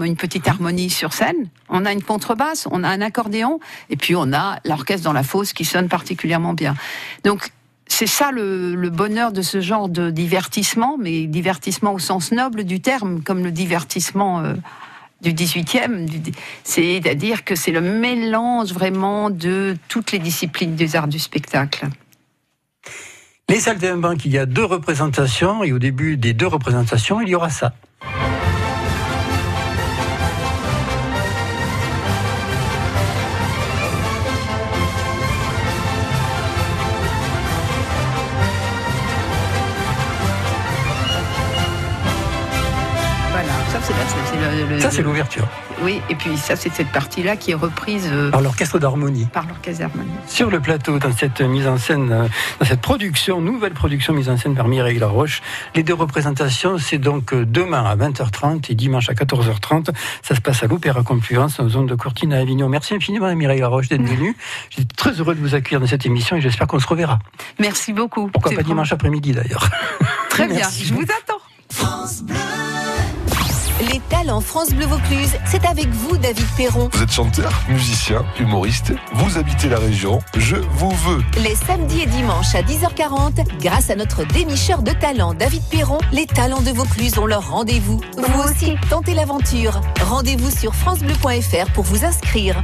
une 0.03 0.15
petite 0.15 0.47
harmonie 0.47 0.89
sur 0.89 1.13
scène. 1.13 1.49
On 1.69 1.85
a 1.85 1.91
une 1.91 2.01
contrebasse, 2.01 2.67
on 2.71 2.83
a 2.83 2.89
un 2.89 3.01
accordéon, 3.01 3.59
et 3.91 3.97
puis 3.97 4.15
on 4.15 4.33
a 4.33 4.59
l'orchestre 4.65 5.03
dans 5.03 5.13
la 5.13 5.23
fosse 5.23 5.53
qui 5.53 5.65
sonne 5.65 5.89
particulièrement 5.89 6.53
bien. 6.53 6.75
Donc 7.23 7.51
c'est 7.91 8.07
ça 8.07 8.31
le, 8.31 8.89
bonheur 8.89 9.33
de 9.33 9.41
ce 9.41 9.59
genre 9.59 9.89
de 9.89 10.11
divertissement, 10.11 10.97
mais 10.97 11.27
divertissement 11.27 11.93
au 11.93 11.99
sens 11.99 12.31
noble 12.31 12.63
du 12.63 12.79
terme, 12.79 13.21
comme 13.21 13.43
le 13.43 13.51
divertissement 13.51 14.39
euh, 14.39 14.53
du 15.21 15.33
18e. 15.33 16.07
C'est-à-dire 16.63 17.43
que 17.43 17.55
c'est 17.55 17.71
le 17.71 17.81
mélange 17.81 18.71
vraiment 18.71 19.29
de 19.29 19.75
toutes 19.89 20.13
les 20.13 20.19
disciplines 20.19 20.75
des 20.75 20.95
arts 20.95 21.09
du 21.09 21.19
spectacle. 21.19 21.87
Les 23.49 23.59
Saltimbanques, 23.59 24.23
il 24.23 24.31
y 24.31 24.37
a 24.37 24.45
deux 24.45 24.63
représentations 24.63 25.63
et 25.63 25.73
au 25.73 25.79
début 25.79 26.15
des 26.15 26.33
deux 26.33 26.47
représentations, 26.47 27.19
il 27.19 27.27
y 27.27 27.35
aura 27.35 27.49
ça. 27.49 27.73
Ça, 44.81 44.91
c'est 44.91 45.01
l'ouverture. 45.03 45.47
Oui, 45.83 45.99
et 46.09 46.15
puis 46.15 46.37
ça 46.37 46.55
c'est 46.55 46.71
cette 46.71 46.91
partie-là 46.91 47.35
qui 47.35 47.51
est 47.51 47.55
reprise 47.55 48.07
euh, 48.11 48.29
Par 48.29 48.41
l'orchestre 48.41 48.77
d'harmonie. 48.79 49.27
par 49.33 49.47
l'orchestre 49.47 49.79
d'harmonie. 49.79 50.11
Sur 50.27 50.49
le 50.51 50.59
plateau, 50.59 50.99
dans 50.99 51.11
cette 51.11 51.41
mise 51.41 51.67
en 51.67 51.77
scène, 51.77 52.11
euh, 52.11 52.27
dans 52.59 52.65
cette 52.65 52.81
production, 52.81 53.41
nouvelle 53.41 53.73
production 53.73 54.13
mise 54.13 54.29
en 54.29 54.37
scène 54.37 54.53
par 54.55 54.67
Mireille 54.67 54.99
Laroche, 54.99 55.41
les 55.75 55.81
deux 55.83 55.93
représentations, 55.95 56.77
c'est 56.77 56.99
donc 56.99 57.33
euh, 57.33 57.45
demain 57.45 57.83
à 57.83 57.95
20h30 57.95 58.71
et 58.71 58.75
dimanche 58.75 59.09
à 59.09 59.13
14h30. 59.13 59.89
Ça 60.21 60.35
se 60.35 60.41
passe 60.41 60.61
à 60.63 60.67
l'Opéra 60.67 61.01
Confluence, 61.03 61.59
en 61.59 61.67
zone 61.69 61.87
de 61.87 61.95
Courtine 61.95 62.33
à 62.33 62.39
Avignon. 62.39 62.69
Merci 62.69 62.93
infiniment, 62.93 63.33
Mireille 63.35 63.61
Laroche, 63.61 63.87
d'être 63.89 64.03
venue. 64.03 64.35
J'étais 64.69 64.93
très 64.95 65.11
heureux 65.13 65.33
de 65.35 65.39
vous 65.39 65.55
accueillir 65.55 65.79
dans 65.79 65.87
cette 65.87 66.05
émission 66.05 66.35
et 66.37 66.41
j'espère 66.41 66.67
qu'on 66.67 66.79
se 66.79 66.87
reverra. 66.87 67.19
Merci 67.59 67.93
beaucoup. 67.93 68.27
Pourquoi 68.27 68.51
pas 68.53 68.63
dimanche 68.63 68.91
après-midi 68.93 69.31
d'ailleurs. 69.31 69.67
Très 70.29 70.45
bien, 70.47 70.55
Merci. 70.57 70.85
je 70.85 70.93
vous 70.93 71.01
attends. 71.03 71.41
Les 72.27 72.50
talents 74.11 74.41
France 74.41 74.71
Bleu 74.71 74.85
Vaucluse, 74.85 75.37
c'est 75.45 75.65
avec 75.65 75.87
vous, 75.87 76.17
David 76.17 76.45
Perron. 76.57 76.89
Vous 76.91 77.01
êtes 77.01 77.11
chanteur, 77.11 77.49
musicien, 77.69 78.25
humoriste, 78.37 78.91
vous 79.13 79.37
habitez 79.37 79.69
la 79.69 79.79
région, 79.79 80.19
je 80.37 80.57
vous 80.57 80.91
veux. 80.91 81.23
Les 81.41 81.55
samedis 81.55 82.01
et 82.01 82.05
dimanches 82.07 82.53
à 82.53 82.61
10h40, 82.61 83.45
grâce 83.61 83.89
à 83.89 83.95
notre 83.95 84.25
dénicheur 84.25 84.81
de 84.81 84.91
talents, 84.91 85.33
David 85.33 85.63
Perron, 85.71 85.99
les 86.11 86.27
talents 86.27 86.61
de 86.61 86.71
Vaucluse 86.71 87.17
ont 87.19 87.25
leur 87.25 87.51
rendez-vous. 87.51 88.01
Vous 88.17 88.41
aussi, 88.41 88.75
tentez 88.89 89.13
l'aventure. 89.13 89.79
Rendez-vous 90.01 90.51
sur 90.51 90.75
FranceBleu.fr 90.75 91.71
pour 91.73 91.85
vous 91.85 92.03
inscrire. 92.03 92.61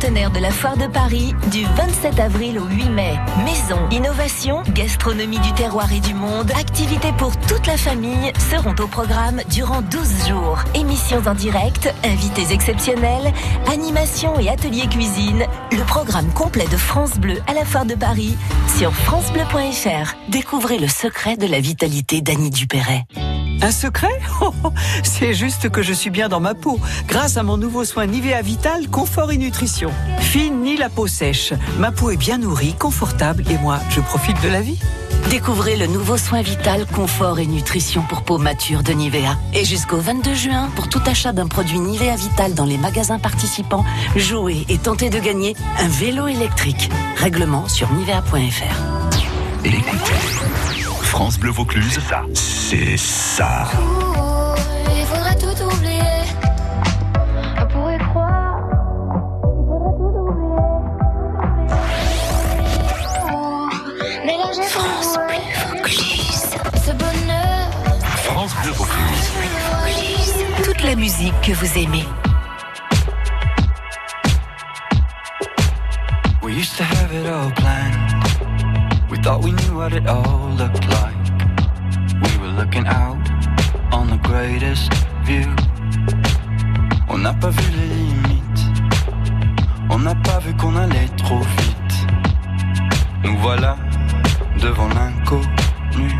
Partenaire 0.00 0.30
de 0.30 0.38
la 0.38 0.50
Foire 0.50 0.78
de 0.78 0.86
Paris, 0.86 1.34
du 1.50 1.62
27 1.76 2.20
avril 2.20 2.58
au 2.58 2.64
8 2.64 2.88
mai. 2.88 3.18
Maison, 3.44 3.78
innovation, 3.90 4.62
gastronomie 4.72 5.38
du 5.40 5.52
terroir 5.52 5.92
et 5.92 6.00
du 6.00 6.14
monde, 6.14 6.50
activités 6.52 7.12
pour 7.18 7.36
toute 7.36 7.66
la 7.66 7.76
famille 7.76 8.32
seront 8.50 8.74
au 8.82 8.86
programme 8.86 9.42
durant 9.50 9.82
12 9.82 10.28
jours. 10.28 10.58
Émissions 10.74 11.20
en 11.26 11.34
direct, 11.34 11.92
invités 12.02 12.50
exceptionnels, 12.50 13.30
animations 13.70 14.38
et 14.38 14.48
ateliers 14.48 14.88
cuisine. 14.88 15.44
Le 15.70 15.84
programme 15.84 16.32
complet 16.32 16.66
de 16.68 16.78
France 16.78 17.18
Bleu 17.18 17.36
à 17.46 17.52
la 17.52 17.66
Foire 17.66 17.84
de 17.84 17.94
Paris 17.94 18.38
sur 18.78 18.94
francebleu.fr. 18.94 20.14
Découvrez 20.28 20.78
le 20.78 20.88
secret 20.88 21.36
de 21.36 21.46
la 21.46 21.60
vitalité 21.60 22.22
d'Annie 22.22 22.50
Dupéret. 22.50 23.04
Un 23.62 23.70
secret 23.70 24.20
Oh, 24.40 24.52
C'est 25.02 25.34
juste 25.34 25.68
que 25.68 25.82
je 25.82 25.92
suis 25.92 26.10
bien 26.10 26.28
dans 26.28 26.40
ma 26.40 26.54
peau, 26.54 26.80
grâce 27.06 27.36
à 27.36 27.42
mon 27.42 27.56
nouveau 27.56 27.84
soin 27.84 28.06
Nivea 28.06 28.40
Vital 28.42 28.88
Confort 28.88 29.32
et 29.32 29.36
Nutrition. 29.36 29.90
Fini 30.18 30.76
la 30.76 30.88
peau 30.88 31.06
sèche, 31.06 31.52
ma 31.78 31.92
peau 31.92 32.10
est 32.10 32.16
bien 32.16 32.38
nourrie, 32.38 32.74
confortable 32.78 33.44
et 33.50 33.58
moi, 33.58 33.78
je 33.90 34.00
profite 34.00 34.40
de 34.42 34.48
la 34.48 34.60
vie. 34.62 34.78
Découvrez 35.28 35.76
le 35.76 35.86
nouveau 35.86 36.16
soin 36.16 36.40
vital, 36.40 36.86
confort 36.86 37.38
et 37.38 37.46
nutrition 37.46 38.02
pour 38.02 38.22
peau 38.22 38.38
mature 38.38 38.82
de 38.82 38.92
Nivea. 38.92 39.36
Et 39.52 39.64
jusqu'au 39.64 39.98
22 39.98 40.34
juin, 40.34 40.70
pour 40.74 40.88
tout 40.88 41.02
achat 41.06 41.32
d'un 41.32 41.46
produit 41.46 41.78
Nivea 41.78 42.16
Vital 42.16 42.54
dans 42.54 42.64
les 42.64 42.78
magasins 42.78 43.18
participants, 43.18 43.84
jouez 44.16 44.64
et 44.68 44.78
tentez 44.78 45.10
de 45.10 45.18
gagner 45.18 45.54
un 45.78 45.88
vélo 45.88 46.26
électrique. 46.26 46.90
Règlement 47.16 47.68
sur 47.68 47.92
nivea.fr. 47.92 48.74
France 51.10 51.40
Bleu 51.40 51.50
Vaucluse, 51.50 51.98
c'est 52.34 52.96
ça. 52.96 53.68
Il 54.96 55.04
faudrait 55.06 55.34
tout 55.34 55.64
oublier. 55.64 56.22
On 57.60 57.66
pourrait 57.66 57.98
croire. 57.98 58.60
Mais 64.24 64.36
là 64.38 64.50
j'ai 64.54 64.62
France 64.62 65.18
Ce 66.76 66.92
bonheur. 66.92 67.70
France 68.22 68.54
Bleu 68.62 68.70
Vaucluse. 68.70 69.32
Toute 70.62 70.82
la 70.84 70.94
musique 70.94 71.34
que 71.42 71.52
vous 71.52 71.76
aimez. 71.76 72.04
What 79.90 80.02
it 80.02 80.08
all 80.08 80.50
looked 80.56 80.86
like. 80.88 81.16
We 82.22 82.38
were 82.38 82.52
looking 82.60 82.86
out 82.86 83.24
on 83.92 84.08
the 84.08 84.18
greatest 84.22 84.92
view. 85.24 85.48
On 87.08 87.18
n'a 87.18 87.32
pas 87.32 87.50
vu 87.50 87.70
les 87.76 87.88
limites. 87.88 88.62
On 89.90 89.98
n'a 89.98 90.14
pas 90.14 90.38
vu 90.38 90.54
qu'on 90.54 90.76
allait 90.76 91.08
trop 91.16 91.40
vite. 91.40 92.06
Nous 93.24 93.36
voilà 93.38 93.76
devant 94.60 94.88
l'inconnu. 94.88 96.10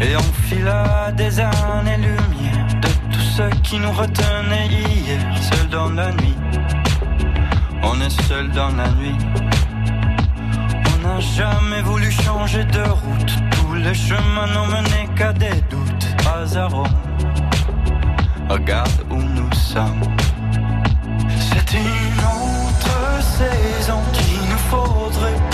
Et 0.00 0.16
on 0.16 0.32
fila 0.48 1.12
des 1.12 1.40
années-lumière 1.40 2.66
de 2.80 2.88
tout 3.12 3.26
ce 3.36 3.48
qui 3.62 3.78
nous 3.78 3.92
retenait 3.92 4.68
hier, 4.68 5.20
seul 5.38 5.68
dans 5.68 5.90
la 5.90 6.12
nuit. 6.12 6.36
On 7.82 8.00
est 8.00 8.22
seul 8.22 8.50
dans 8.50 8.74
la 8.74 8.88
nuit. 8.92 9.43
Jamais 11.20 11.82
voulu 11.82 12.10
changer 12.10 12.64
de 12.64 12.80
route. 12.82 13.34
Tous 13.50 13.74
les 13.74 13.94
chemins 13.94 14.46
n'ont 14.52 14.66
mené 14.66 15.08
qu'à 15.16 15.32
des 15.32 15.60
doutes. 15.70 16.06
Rome. 16.56 16.86
Regarde 18.48 19.04
où 19.10 19.16
nous 19.16 19.52
sommes. 19.52 20.00
C'est 21.28 21.78
une 21.78 22.20
autre 22.20 23.22
saison 23.22 24.00
qu'il 24.12 24.40
nous 24.50 24.64
faudrait 24.70 25.53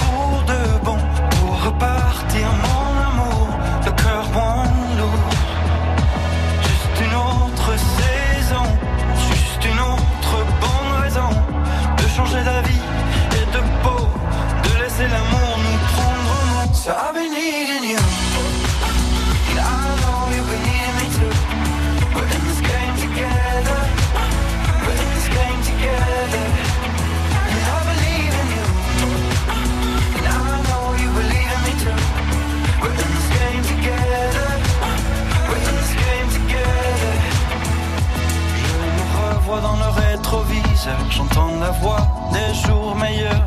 j'entends 41.11 41.59
la 41.61 41.71
voix 41.71 42.07
des 42.33 42.55
jours 42.67 42.95
meilleurs. 42.97 43.47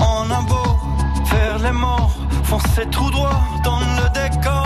On 0.00 0.30
a 0.30 0.40
beau 0.42 0.78
faire 1.26 1.58
les 1.58 1.72
morts, 1.72 2.10
foncer 2.44 2.86
tout 2.90 3.10
droit 3.10 3.40
dans 3.64 3.80
le 3.80 4.08
décor. 4.14 4.59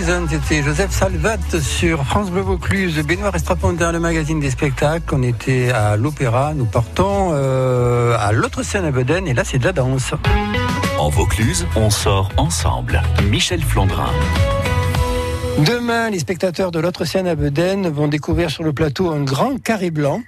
C'était 0.00 0.62
Joseph 0.62 0.92
Salvat 0.92 1.38
sur 1.60 2.04
France 2.04 2.30
Bleu 2.30 2.42
Vaucluse, 2.42 3.02
Benoît 3.04 3.32
Estrapondin, 3.34 3.90
le 3.90 3.98
magazine 3.98 4.38
des 4.38 4.50
spectacles. 4.50 5.12
On 5.12 5.24
était 5.24 5.70
à 5.70 5.96
l'Opéra, 5.96 6.54
nous 6.54 6.66
partons 6.66 7.30
euh, 7.32 8.16
à 8.16 8.30
l'autre 8.30 8.62
scène 8.62 8.84
à 8.84 8.92
Beden 8.92 9.26
et 9.26 9.34
là 9.34 9.42
c'est 9.44 9.58
de 9.58 9.64
la 9.64 9.72
danse. 9.72 10.14
En 10.98 11.08
Vaucluse, 11.08 11.66
on 11.74 11.90
sort 11.90 12.30
ensemble. 12.36 13.02
Michel 13.28 13.60
Flandrin. 13.60 14.12
Demain, 15.66 16.10
les 16.10 16.20
spectateurs 16.20 16.70
de 16.70 16.78
l'autre 16.78 17.04
scène 17.04 17.26
à 17.26 17.34
Beden 17.34 17.88
vont 17.88 18.06
découvrir 18.06 18.48
sur 18.48 18.62
le 18.62 18.72
plateau 18.72 19.10
un 19.10 19.24
grand 19.24 19.60
carré 19.60 19.90
blanc 19.90 20.20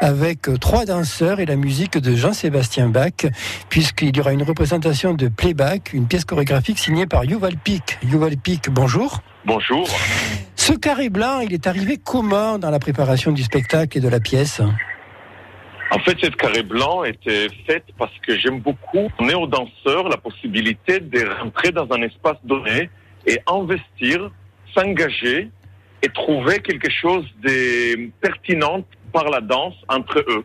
avec 0.00 0.42
trois 0.60 0.84
danseurs 0.84 1.40
et 1.40 1.46
la 1.46 1.56
musique 1.56 1.98
de 1.98 2.14
Jean-Sébastien 2.14 2.88
Bach, 2.88 3.26
puisqu'il 3.68 4.16
y 4.16 4.20
aura 4.20 4.32
une 4.32 4.44
représentation 4.44 5.14
de 5.14 5.26
playback, 5.26 5.92
une 5.94 6.06
pièce 6.06 6.24
chorégraphique 6.24 6.78
signée 6.78 7.06
par 7.06 7.24
Yuval 7.24 7.56
Pic. 7.56 7.98
Yuval 8.04 8.36
Pic, 8.36 8.70
bonjour. 8.70 9.20
Bonjour. 9.44 9.88
Ce 10.54 10.72
carré 10.72 11.08
blanc, 11.08 11.40
il 11.40 11.52
est 11.52 11.66
arrivé 11.66 11.96
comment 11.96 12.60
dans 12.60 12.70
la 12.70 12.78
préparation 12.78 13.32
du 13.32 13.42
spectacle 13.42 13.98
et 13.98 14.00
de 14.00 14.08
la 14.08 14.20
pièce? 14.20 14.62
En 15.90 15.98
fait, 15.98 16.16
cette 16.22 16.36
carré 16.36 16.62
blanc 16.62 17.02
était 17.02 17.48
faite 17.66 17.86
parce 17.98 18.12
que 18.24 18.38
j'aime 18.38 18.60
beaucoup 18.60 19.08
donner 19.18 19.34
aux 19.34 19.48
danseurs 19.48 20.08
la 20.08 20.18
possibilité 20.18 21.00
de 21.00 21.26
rentrer 21.42 21.72
dans 21.72 21.88
un 21.90 22.02
espace 22.02 22.36
donné 22.44 22.90
et 23.26 23.40
investir, 23.48 24.30
s'engager 24.74 25.48
et 26.02 26.08
trouver 26.08 26.60
quelque 26.60 26.90
chose 26.90 27.24
de 27.42 28.10
pertinent 28.20 28.84
par 29.12 29.28
la 29.30 29.40
danse 29.40 29.74
entre 29.88 30.18
eux. 30.28 30.44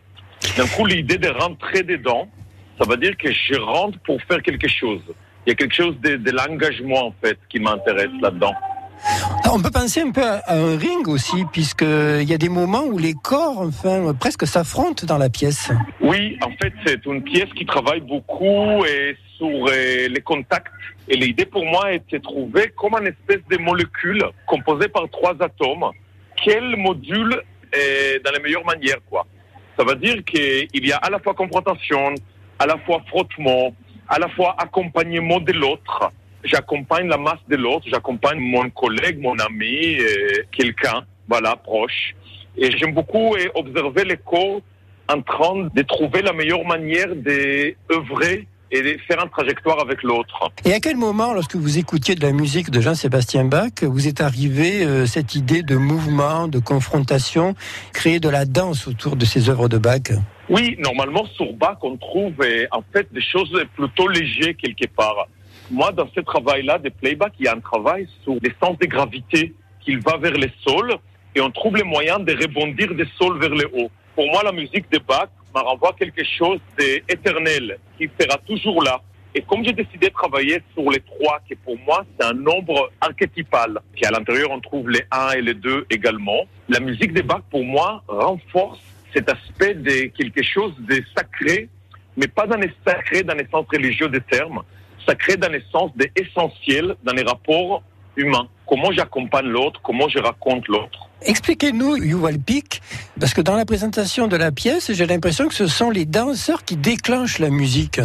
D'un 0.56 0.66
coup, 0.66 0.86
l'idée 0.86 1.18
de 1.18 1.28
rentrer 1.28 1.82
dedans, 1.82 2.28
ça 2.78 2.88
veut 2.88 2.96
dire 2.96 3.16
que 3.16 3.32
je 3.32 3.54
rentre 3.54 3.98
pour 4.00 4.20
faire 4.22 4.42
quelque 4.42 4.68
chose. 4.68 5.02
Il 5.46 5.50
y 5.50 5.52
a 5.52 5.54
quelque 5.54 5.74
chose 5.74 5.96
de, 6.00 6.16
de 6.16 6.30
l'engagement, 6.30 7.06
en 7.08 7.14
fait, 7.22 7.38
qui 7.48 7.60
m'intéresse 7.60 8.10
là-dedans. 8.20 8.54
On 9.52 9.60
peut 9.60 9.70
penser 9.70 10.00
un 10.00 10.10
peu 10.10 10.22
à 10.22 10.42
un 10.48 10.76
ring 10.76 11.06
aussi, 11.06 11.44
puisqu'il 11.52 12.28
y 12.28 12.34
a 12.34 12.38
des 12.38 12.48
moments 12.48 12.84
où 12.84 12.98
les 12.98 13.14
corps, 13.14 13.60
enfin, 13.60 14.12
presque 14.18 14.46
s'affrontent 14.46 15.06
dans 15.06 15.18
la 15.18 15.30
pièce. 15.30 15.70
Oui, 16.00 16.38
en 16.42 16.50
fait, 16.60 16.72
c'est 16.84 17.04
une 17.06 17.22
pièce 17.22 17.48
qui 17.56 17.64
travaille 17.64 18.00
beaucoup 18.00 18.84
et 18.84 19.16
sur 19.36 19.46
euh, 19.46 20.08
les 20.08 20.20
contacts. 20.20 20.72
Et 21.08 21.16
l'idée 21.16 21.44
pour 21.44 21.64
moi 21.64 21.92
est 21.92 22.02
de 22.10 22.18
trouver 22.18 22.72
comme 22.76 22.94
une 22.94 23.08
espèce 23.08 23.42
de 23.50 23.58
molécule 23.58 24.24
composée 24.46 24.88
par 24.88 25.08
trois 25.10 25.34
atomes. 25.40 25.90
Quel 26.42 26.76
module 26.76 27.40
est 27.72 28.24
dans 28.24 28.32
la 28.32 28.38
meilleure 28.40 28.64
manière, 28.64 28.98
quoi. 29.08 29.26
Ça 29.78 29.84
veut 29.84 29.96
dire 29.96 30.24
qu'il 30.24 30.86
y 30.86 30.92
a 30.92 30.96
à 30.96 31.10
la 31.10 31.18
fois 31.18 31.34
confrontation, 31.34 32.14
à 32.58 32.66
la 32.66 32.78
fois 32.78 33.02
frottement, 33.08 33.74
à 34.08 34.18
la 34.18 34.28
fois 34.28 34.54
accompagnement 34.58 35.40
de 35.40 35.52
l'autre. 35.52 36.10
J'accompagne 36.44 37.08
la 37.08 37.16
masse 37.16 37.40
de 37.48 37.56
l'autre, 37.56 37.86
j'accompagne 37.90 38.38
mon 38.38 38.68
collègue, 38.70 39.20
mon 39.20 39.38
ami, 39.38 39.98
euh, 39.98 40.42
quelqu'un, 40.52 41.04
voilà, 41.28 41.56
proche. 41.56 42.14
Et 42.56 42.70
j'aime 42.76 42.92
beaucoup 42.92 43.34
observer 43.54 44.04
les 44.04 44.16
corps 44.18 44.60
en 45.08 45.20
train 45.22 45.68
de 45.74 45.82
trouver 45.82 46.22
la 46.22 46.32
meilleure 46.32 46.64
manière 46.64 47.14
d'œuvrer 47.16 48.46
et 48.70 48.82
de 48.82 48.98
faire 49.06 49.22
une 49.22 49.30
trajectoire 49.30 49.80
avec 49.80 50.02
l'autre. 50.02 50.50
Et 50.64 50.72
à 50.72 50.80
quel 50.80 50.96
moment, 50.96 51.32
lorsque 51.32 51.54
vous 51.54 51.78
écoutiez 51.78 52.14
de 52.14 52.22
la 52.22 52.32
musique 52.32 52.70
de 52.70 52.80
Jean-Sébastien 52.80 53.44
Bach, 53.44 53.82
vous 53.82 54.08
est 54.08 54.20
arrivé 54.20 54.84
euh, 54.84 55.06
cette 55.06 55.34
idée 55.34 55.62
de 55.62 55.76
mouvement, 55.76 56.48
de 56.48 56.58
confrontation, 56.58 57.54
créer 57.92 58.18
de 58.18 58.28
la 58.28 58.44
danse 58.44 58.88
autour 58.88 59.16
de 59.16 59.24
ces 59.24 59.48
œuvres 59.48 59.68
de 59.68 59.78
Bach? 59.78 60.10
Oui, 60.48 60.76
normalement 60.78 61.24
sur 61.36 61.52
Bach, 61.52 61.78
on 61.82 61.96
trouve 61.96 62.34
euh, 62.40 62.66
en 62.72 62.82
fait 62.92 63.06
des 63.12 63.22
choses 63.22 63.64
plutôt 63.76 64.08
légères 64.08 64.54
quelque 64.56 64.88
part. 64.88 65.28
Moi, 65.70 65.92
dans 65.92 66.08
ce 66.14 66.20
travail-là 66.20 66.78
de 66.78 66.90
playback, 66.90 67.32
il 67.38 67.46
y 67.46 67.48
a 67.48 67.54
un 67.54 67.60
travail 67.60 68.06
sur 68.22 68.34
les 68.42 68.52
sens 68.62 68.78
de 68.78 68.86
gravité 68.86 69.54
qu'il 69.80 69.98
va 70.00 70.18
vers 70.18 70.32
les 70.32 70.52
sols 70.62 70.94
et 71.34 71.40
on 71.40 71.50
trouve 71.50 71.76
les 71.76 71.82
moyens 71.84 72.22
de 72.22 72.32
rebondir 72.34 72.94
des 72.94 73.06
sols 73.18 73.38
vers 73.40 73.54
le 73.54 73.66
haut. 73.74 73.90
Pour 74.14 74.26
moi, 74.26 74.42
la 74.44 74.52
musique 74.52 74.90
de 74.92 74.98
Bach 74.98 75.28
me 75.54 75.60
renvoie 75.60 75.94
quelque 75.98 76.22
chose 76.24 76.60
d'éternel 76.78 77.78
qui 77.96 78.10
sera 78.20 78.36
toujours 78.46 78.82
là. 78.82 79.00
Et 79.34 79.42
comme 79.42 79.64
j'ai 79.64 79.72
décidé 79.72 80.08
de 80.08 80.12
travailler 80.12 80.62
sur 80.74 80.88
les 80.90 81.00
trois, 81.00 81.40
qui 81.48 81.56
pour 81.56 81.76
moi 81.80 82.04
c'est 82.16 82.24
un 82.24 82.34
nombre 82.34 82.92
archétypal, 83.00 83.80
qui 83.96 84.04
à 84.04 84.12
l'intérieur 84.12 84.50
on 84.52 84.60
trouve 84.60 84.88
les 84.90 85.02
1 85.10 85.30
et 85.32 85.42
les 85.42 85.54
2 85.54 85.86
également, 85.90 86.42
la 86.68 86.78
musique 86.78 87.12
des 87.12 87.22
Bach 87.22 87.42
pour 87.50 87.64
moi 87.64 88.04
renforce 88.06 88.78
cet 89.12 89.28
aspect 89.28 89.74
de 89.74 90.06
quelque 90.16 90.44
chose 90.44 90.74
de 90.78 91.02
sacré, 91.16 91.68
mais 92.16 92.28
pas 92.28 92.46
dans 92.46 92.58
les 92.58 92.70
sacré 92.86 93.24
dans 93.24 93.34
les 93.34 93.46
sens 93.50 93.66
religieux 93.72 94.08
des 94.08 94.20
termes, 94.20 94.62
sacré 95.06 95.36
dans 95.36 95.50
le 95.50 95.62
sens 95.72 95.90
de 95.96 96.08
essentiel 96.16 96.96
dans 97.04 97.12
les 97.12 97.22
rapports 97.22 97.82
humains. 98.16 98.48
Comment 98.66 98.92
j'accompagne 98.92 99.46
l'autre, 99.46 99.80
comment 99.82 100.08
je 100.08 100.18
raconte 100.18 100.66
l'autre. 100.68 101.08
Expliquez-nous, 101.22 101.96
Yuval 101.96 102.38
Pic, 102.38 102.82
parce 103.18 103.34
que 103.34 103.40
dans 103.40 103.56
la 103.56 103.64
présentation 103.64 104.26
de 104.26 104.36
la 104.36 104.52
pièce, 104.52 104.92
j'ai 104.92 105.06
l'impression 105.06 105.48
que 105.48 105.54
ce 105.54 105.66
sont 105.66 105.90
les 105.90 106.04
danseurs 106.04 106.64
qui 106.64 106.76
déclenchent 106.76 107.38
la 107.38 107.50
musique. 107.50 108.00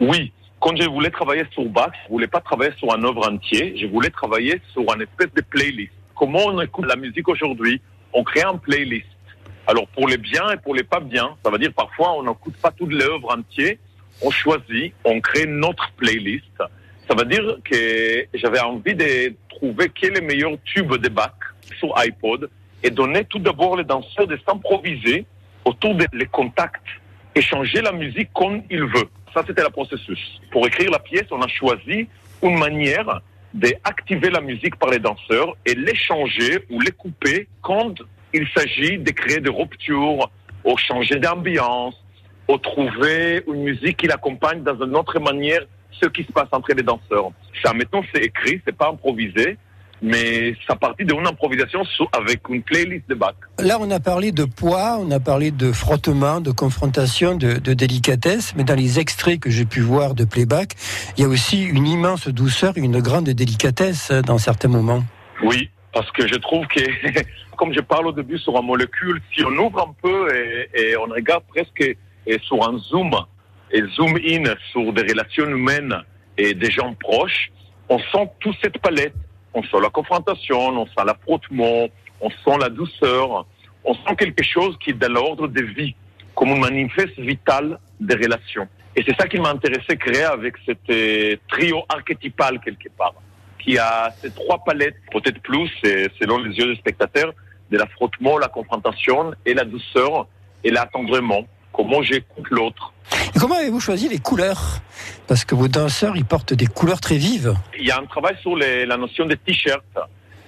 Oui, 0.00 0.32
quand 0.58 0.74
je 0.80 0.88
voulais 0.88 1.10
travailler 1.10 1.44
sur 1.52 1.64
Bach, 1.66 1.92
je 2.04 2.10
voulais 2.10 2.28
pas 2.28 2.40
travailler 2.40 2.72
sur 2.78 2.92
un 2.94 3.02
œuvre 3.04 3.28
entier, 3.30 3.74
je 3.76 3.86
voulais 3.86 4.10
travailler 4.10 4.60
sur 4.72 4.82
une 4.94 5.02
espèce 5.02 5.32
de 5.34 5.42
playlist. 5.42 5.92
Comment 6.14 6.46
on 6.46 6.60
écoute 6.60 6.86
la 6.86 6.96
musique 6.96 7.28
aujourd'hui? 7.28 7.80
On 8.12 8.22
crée 8.22 8.42
un 8.42 8.56
playlist. 8.56 9.06
Alors 9.66 9.86
pour 9.88 10.08
les 10.08 10.18
biens 10.18 10.50
et 10.52 10.56
pour 10.56 10.74
les 10.74 10.82
pas 10.82 11.00
bien, 11.00 11.30
ça 11.44 11.50
veut 11.50 11.58
dire 11.58 11.72
parfois 11.74 12.12
on 12.16 12.22
n'écoute 12.22 12.54
pas 12.60 12.70
toute 12.70 12.92
l'œuvre 12.92 13.36
entière, 13.36 13.76
on 14.22 14.30
choisit, 14.30 14.94
on 15.04 15.20
crée 15.20 15.46
notre 15.46 15.90
playlist. 15.92 16.62
Ça 17.08 17.14
veut 17.16 17.24
dire 17.24 17.56
que 17.64 18.26
j'avais 18.34 18.60
envie 18.60 18.94
de 18.94 19.34
trouver 19.48 19.90
quel 19.94 20.16
est 20.16 20.20
le 20.20 20.26
meilleur 20.26 20.52
tube 20.64 20.94
de 20.94 21.08
Bach 21.08 21.32
sur 21.78 21.92
iPod 21.98 22.48
et 22.82 22.90
donner 22.90 23.24
tout 23.24 23.38
d'abord 23.38 23.76
les 23.76 23.84
danseurs 23.84 24.26
de 24.26 24.38
s'improviser 24.46 25.26
autour 25.64 25.94
des 25.94 26.06
les 26.12 26.26
contacts, 26.26 26.86
échanger 27.34 27.80
la 27.80 27.92
musique 27.92 28.30
comme 28.34 28.62
il 28.70 28.84
veut. 28.84 29.08
Ça, 29.34 29.42
c'était 29.46 29.62
le 29.62 29.70
processus. 29.70 30.40
Pour 30.50 30.66
écrire 30.66 30.90
la 30.90 30.98
pièce, 30.98 31.26
on 31.30 31.40
a 31.40 31.48
choisi 31.48 32.08
une 32.42 32.58
manière 32.58 33.20
d'activer 33.54 34.30
la 34.30 34.40
musique 34.40 34.76
par 34.76 34.90
les 34.90 34.98
danseurs 34.98 35.56
et 35.66 35.74
l'échanger 35.74 36.64
ou 36.70 36.80
les 36.80 36.90
couper 36.90 37.48
quand 37.60 37.94
il 38.32 38.46
s'agit 38.56 38.98
de 38.98 39.10
créer 39.10 39.40
des 39.40 39.50
ruptures, 39.50 40.30
ou 40.64 40.76
changer 40.78 41.16
d'ambiance, 41.16 41.94
ou 42.52 42.58
trouver 42.58 43.42
une 43.46 43.62
musique 43.62 43.96
qui 43.96 44.06
l'accompagne 44.06 44.62
dans 44.62 44.76
une 44.84 44.94
autre 44.94 45.18
manière 45.18 45.62
ce 46.02 46.08
qui 46.08 46.24
se 46.24 46.32
passe 46.32 46.48
entre 46.52 46.72
les 46.74 46.82
danseurs. 46.82 47.30
Ça, 47.64 47.72
maintenant, 47.72 48.02
c'est 48.12 48.22
écrit, 48.22 48.60
c'est 48.66 48.76
pas 48.76 48.88
improvisé, 48.88 49.56
mais 50.02 50.54
ça 50.66 50.74
partit 50.74 51.04
d'une 51.04 51.26
improvisation 51.26 51.82
avec 52.12 52.48
une 52.48 52.62
playlist 52.62 53.08
de 53.08 53.14
Bach. 53.14 53.34
Là, 53.58 53.78
on 53.80 53.90
a 53.90 54.00
parlé 54.00 54.32
de 54.32 54.44
poids, 54.44 54.98
on 54.98 55.10
a 55.12 55.20
parlé 55.20 55.50
de 55.52 55.70
frottement, 55.70 56.40
de 56.40 56.50
confrontation, 56.50 57.36
de, 57.36 57.54
de 57.54 57.72
délicatesse, 57.72 58.54
mais 58.56 58.64
dans 58.64 58.74
les 58.74 58.98
extraits 58.98 59.38
que 59.38 59.50
j'ai 59.50 59.64
pu 59.64 59.80
voir 59.80 60.14
de 60.14 60.24
playback, 60.24 60.74
il 61.16 61.22
y 61.22 61.24
a 61.24 61.28
aussi 61.28 61.62
une 61.62 61.86
immense 61.86 62.28
douceur, 62.28 62.72
une 62.76 63.00
grande 63.00 63.28
délicatesse 63.30 64.10
euh, 64.10 64.22
dans 64.22 64.38
certains 64.38 64.68
moments. 64.68 65.04
Oui, 65.44 65.70
parce 65.92 66.10
que 66.10 66.26
je 66.26 66.34
trouve 66.34 66.66
que, 66.66 66.80
comme 67.56 67.72
je 67.72 67.80
parle 67.80 68.08
au 68.08 68.12
début 68.12 68.38
sur 68.38 68.56
un 68.58 68.62
molécule, 68.62 69.22
si 69.32 69.44
on 69.44 69.52
ouvre 69.56 69.88
un 69.88 69.94
peu 70.02 70.34
et, 70.34 70.68
et 70.74 70.96
on 70.96 71.04
regarde 71.04 71.44
presque 71.48 71.96
et 72.26 72.38
sur 72.40 72.68
un 72.68 72.78
zoom, 72.78 73.12
et 73.70 73.82
zoom 73.96 74.16
in 74.16 74.44
sur 74.70 74.92
des 74.92 75.02
relations 75.02 75.46
humaines 75.46 75.94
et 76.36 76.54
des 76.54 76.70
gens 76.70 76.94
proches, 76.94 77.50
on 77.88 77.98
sent 77.98 78.30
toute 78.40 78.56
cette 78.62 78.78
palette. 78.78 79.14
On 79.54 79.62
sent 79.62 79.80
la 79.82 79.90
confrontation, 79.90 80.68
on 80.68 80.86
sent 80.86 81.04
l'affrontement, 81.06 81.86
on 82.20 82.30
sent 82.30 82.58
la 82.58 82.70
douceur, 82.70 83.46
on 83.84 83.94
sent 83.94 84.16
quelque 84.18 84.42
chose 84.42 84.76
qui 84.82 84.90
est 84.90 84.94
de 84.94 85.06
l'ordre 85.06 85.46
de 85.46 85.60
vie, 85.60 85.94
comme 86.34 86.50
un 86.50 86.58
manifeste 86.58 87.18
vital 87.18 87.78
des 88.00 88.14
relations. 88.14 88.66
Et 88.96 89.02
c'est 89.06 89.14
ça 89.20 89.28
qui 89.28 89.38
m'a 89.38 89.50
intéressé 89.50 89.96
créer 89.96 90.24
avec 90.24 90.54
cet 90.64 90.78
euh, 90.88 91.36
trio 91.48 91.82
archétypal 91.88 92.60
quelque 92.60 92.88
part 92.96 93.14
qui 93.62 93.78
a 93.78 94.10
ces 94.20 94.30
trois 94.32 94.58
palettes, 94.58 94.96
peut-être 95.12 95.40
plus, 95.40 95.70
selon 96.20 96.38
les 96.38 96.56
yeux 96.56 96.66
des 96.66 96.76
spectateurs, 96.76 97.32
de 97.70 97.78
l'affrontement, 97.78 98.38
la 98.38 98.48
confrontation 98.48 99.32
et 99.46 99.54
la 99.54 99.64
douceur 99.64 100.26
et 100.64 100.70
l'attendrement. 100.70 101.46
Comment 101.72 102.02
j'écoute 102.02 102.46
l'autre. 102.50 102.92
Et 103.34 103.38
comment 103.38 103.54
avez-vous 103.56 103.80
choisi 103.80 104.08
les 104.08 104.18
couleurs? 104.18 104.78
Parce 105.26 105.44
que 105.44 105.54
vos 105.54 105.68
danseurs, 105.68 106.16
ils 106.16 106.24
portent 106.24 106.52
des 106.54 106.66
couleurs 106.66 107.00
très 107.00 107.16
vives. 107.16 107.54
Il 107.78 107.86
y 107.86 107.90
a 107.90 107.98
un 107.98 108.06
travail 108.06 108.36
sur 108.40 108.56
les- 108.56 108.84
la 108.86 108.96
notion 108.96 109.26
des 109.26 109.36
t-shirts. 109.36 109.82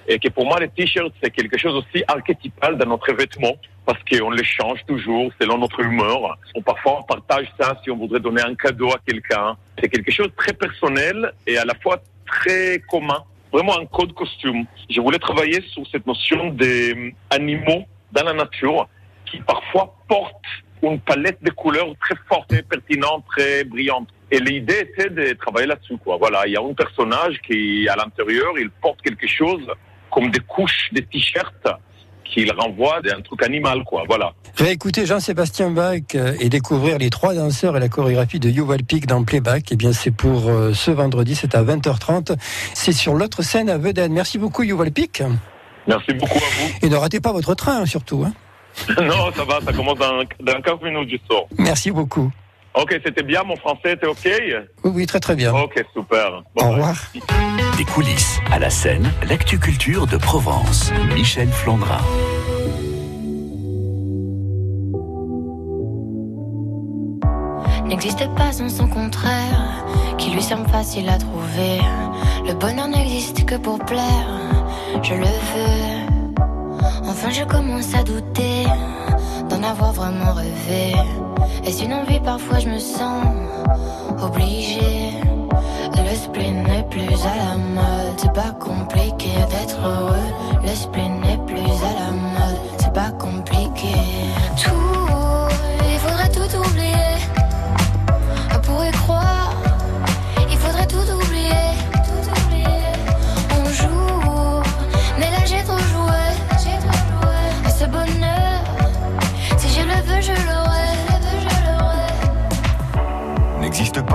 Et 0.06 0.18
que 0.18 0.28
pour 0.28 0.44
moi, 0.44 0.60
les 0.60 0.68
t-shirts, 0.68 1.14
c'est 1.22 1.30
quelque 1.30 1.56
chose 1.56 1.74
aussi 1.74 2.04
archétypal 2.06 2.76
dans 2.76 2.86
notre 2.86 3.12
vêtement. 3.14 3.54
Parce 3.86 3.98
qu'on 4.10 4.30
les 4.30 4.44
change 4.44 4.80
toujours 4.86 5.30
selon 5.40 5.58
notre 5.58 5.80
humeur. 5.80 6.38
On, 6.54 6.62
parfois, 6.62 7.00
on 7.00 7.02
partage 7.02 7.46
ça 7.58 7.78
si 7.82 7.90
on 7.90 7.96
voudrait 7.96 8.20
donner 8.20 8.42
un 8.42 8.54
cadeau 8.54 8.90
à 8.90 8.98
quelqu'un. 9.06 9.56
C'est 9.80 9.88
quelque 9.88 10.10
chose 10.12 10.26
de 10.28 10.32
très 10.36 10.52
personnel 10.52 11.32
et 11.46 11.56
à 11.58 11.64
la 11.64 11.74
fois 11.82 11.98
très 12.26 12.82
commun. 12.90 13.22
Vraiment 13.52 13.78
un 13.78 13.86
code 13.86 14.12
costume. 14.14 14.64
Je 14.90 15.00
voulais 15.00 15.18
travailler 15.18 15.62
sur 15.72 15.82
cette 15.90 16.06
notion 16.06 16.48
des 16.50 17.14
animaux 17.30 17.84
dans 18.12 18.24
la 18.24 18.32
nature 18.32 18.88
qui 19.30 19.38
parfois 19.38 19.94
portent 20.08 20.34
une 20.92 21.00
palette 21.00 21.38
de 21.42 21.50
couleurs 21.50 21.88
très 22.00 22.14
forte, 22.28 22.48
très 22.48 22.62
pertinente, 22.62 23.24
très 23.36 23.64
brillante. 23.64 24.08
Et 24.30 24.38
l'idée 24.38 24.80
était 24.92 25.10
de 25.10 25.32
travailler 25.34 25.66
là-dessus, 25.66 25.96
quoi. 26.02 26.16
Voilà, 26.18 26.46
il 26.46 26.52
y 26.52 26.56
a 26.56 26.60
un 26.60 26.74
personnage 26.74 27.40
qui, 27.46 27.88
à 27.88 27.96
l'intérieur, 27.96 28.52
il 28.58 28.70
porte 28.70 29.00
quelque 29.02 29.26
chose 29.26 29.66
comme 30.10 30.30
des 30.30 30.40
couches, 30.40 30.88
des 30.92 31.02
t-shirts 31.02 31.66
qu'il 32.24 32.50
renvoie 32.52 33.00
d'un 33.02 33.20
truc 33.20 33.42
animal, 33.42 33.84
quoi. 33.84 34.04
Voilà. 34.08 34.32
Réécouter 34.56 35.04
Jean-Sébastien 35.06 35.70
Bach 35.70 36.00
euh, 36.14 36.34
et 36.40 36.48
découvrir 36.48 36.98
les 36.98 37.10
trois 37.10 37.34
danseurs 37.34 37.76
et 37.76 37.80
la 37.80 37.88
chorégraphie 37.88 38.40
de 38.40 38.48
Yuval 38.48 38.82
Pic 38.82 39.06
dans 39.06 39.22
Playback, 39.24 39.66
eh 39.72 39.76
bien, 39.76 39.92
c'est 39.92 40.10
pour 40.10 40.48
euh, 40.48 40.72
ce 40.72 40.90
vendredi, 40.90 41.34
c'est 41.34 41.54
à 41.54 41.62
20h30. 41.62 42.36
C'est 42.72 42.92
sur 42.92 43.14
l'autre 43.14 43.42
scène 43.42 43.68
à 43.68 43.76
Vedène. 43.78 44.12
Merci 44.12 44.38
beaucoup, 44.38 44.62
Yuval 44.62 44.90
Pic. 44.90 45.22
Merci 45.86 46.14
beaucoup 46.14 46.38
à 46.38 46.40
vous. 46.40 46.86
Et 46.86 46.88
ne 46.88 46.96
ratez 46.96 47.20
pas 47.20 47.32
votre 47.32 47.54
train, 47.54 47.84
surtout. 47.84 48.24
hein. 48.26 48.32
non, 49.00 49.32
ça 49.34 49.44
va, 49.44 49.60
ça 49.64 49.72
commence 49.72 49.98
dans, 49.98 50.22
dans 50.40 50.60
15 50.60 50.82
minutes, 50.82 51.10
je 51.10 51.16
sors. 51.28 51.48
Merci 51.58 51.90
beaucoup. 51.90 52.30
Ok, 52.74 53.00
c'était 53.04 53.22
bien, 53.22 53.44
mon 53.44 53.56
français 53.56 53.92
était 53.92 54.06
ok? 54.06 54.28
Oui, 54.84 54.90
oui, 54.94 55.06
très 55.06 55.20
très 55.20 55.36
bien. 55.36 55.54
Ok, 55.54 55.84
super. 55.94 56.42
Bon, 56.56 56.66
Au 56.66 56.70
revoir. 56.72 56.96
Des 57.76 57.84
coulisses 57.84 58.40
à 58.50 58.58
la 58.58 58.70
scène, 58.70 59.12
l'actu 59.28 59.58
culture 59.60 60.06
de 60.08 60.16
Provence. 60.16 60.92
Michel 61.14 61.48
Flandrin. 61.48 62.00
n'existe 67.94 68.26
pas 68.34 68.50
sans 68.50 68.68
son 68.68 68.88
contraire, 68.88 69.84
qui 70.18 70.30
lui 70.30 70.42
semble 70.42 70.68
facile 70.68 71.08
à 71.08 71.18
trouver. 71.18 71.78
Le 72.46 72.54
bonheur 72.54 72.88
n'existe 72.88 73.44
que 73.44 73.54
pour 73.54 73.78
plaire, 73.78 74.64
je 75.02 75.14
le 75.14 75.24
veux. 75.24 75.93
Enfin, 77.24 77.32
je 77.32 77.44
commence 77.44 77.94
à 77.94 78.02
douter 78.02 78.64
d'en 79.48 79.62
avoir 79.62 79.92
vraiment 79.92 80.34
rêvé. 80.34 80.92
Est-ce 81.64 81.84
une 81.84 81.94
envie 81.94 82.20
Parfois, 82.20 82.58
je 82.58 82.68
me 82.68 82.78
sens 82.78 83.24
obligée. 84.20 85.12
Le 85.96 86.14
spleen 86.14 86.64
n'est 86.64 86.82
plus 86.90 87.00
à 87.00 87.34
la 87.34 87.56
mode, 87.56 88.18
c'est 88.18 88.32
pas 88.34 88.52
compliqué 88.60 89.30
d'être 89.48 89.80
heureux. 89.80 90.60
Le 90.64 90.68
spleen 90.68 91.18
n'est 91.22 91.38
plus 91.46 91.64
à 91.64 91.94
la 91.98 92.10
mode, 92.12 92.60
c'est 92.76 92.92
pas 92.92 93.10
compliqué. 93.12 93.94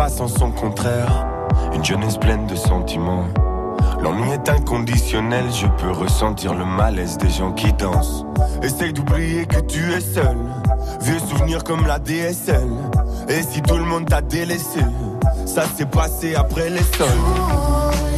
Sans 0.08 0.30
son 0.30 0.52
contraire. 0.52 1.28
Une 1.74 1.84
jeunesse 1.84 2.18
pleine 2.18 2.48
de 2.48 2.56
sentiments. 2.56 3.26
L'ennui 4.02 4.32
est 4.32 4.48
inconditionnel, 4.48 5.46
je 5.52 5.68
peux 5.68 5.92
ressentir 5.92 6.54
le 6.54 6.64
malaise 6.64 7.18
des 7.18 7.30
gens 7.30 7.52
qui 7.52 7.74
dansent. 7.74 8.24
Essaye 8.62 8.94
d'oublier 8.94 9.46
que 9.46 9.60
tu 9.60 9.92
es 9.92 10.00
seul. 10.00 10.38
Vieux 11.02 11.20
souvenirs 11.20 11.64
comme 11.66 11.86
la 11.86 12.00
DSL. 12.00 12.70
Et 13.28 13.42
si 13.42 13.62
tout 13.62 13.76
le 13.76 13.84
monde 13.84 14.06
t'a 14.06 14.22
délaissé, 14.22 14.80
ça 15.46 15.64
s'est 15.66 15.86
passé 15.86 16.36
après 16.36 16.70
les 16.70 16.84
sols. 16.98 18.09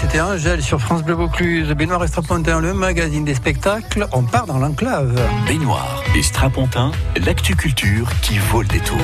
C'était 0.00 0.20
Angèle 0.20 0.62
sur 0.62 0.80
France 0.80 1.02
Bleu 1.02 1.14
Vaucluse. 1.14 1.68
Benoît 1.68 1.98
Restrapontin, 1.98 2.60
le 2.60 2.74
magazine 2.74 3.24
des 3.24 3.34
spectacles. 3.34 4.06
On 4.12 4.22
part 4.22 4.46
dans 4.46 4.58
l'enclave. 4.58 5.18
Baignoire 5.46 6.02
et 6.14 6.22
Strapontin, 6.22 6.92
l'actu 7.24 7.56
culture 7.56 8.08
qui 8.20 8.38
vaut 8.38 8.62
le 8.62 8.68
détour. 8.68 8.98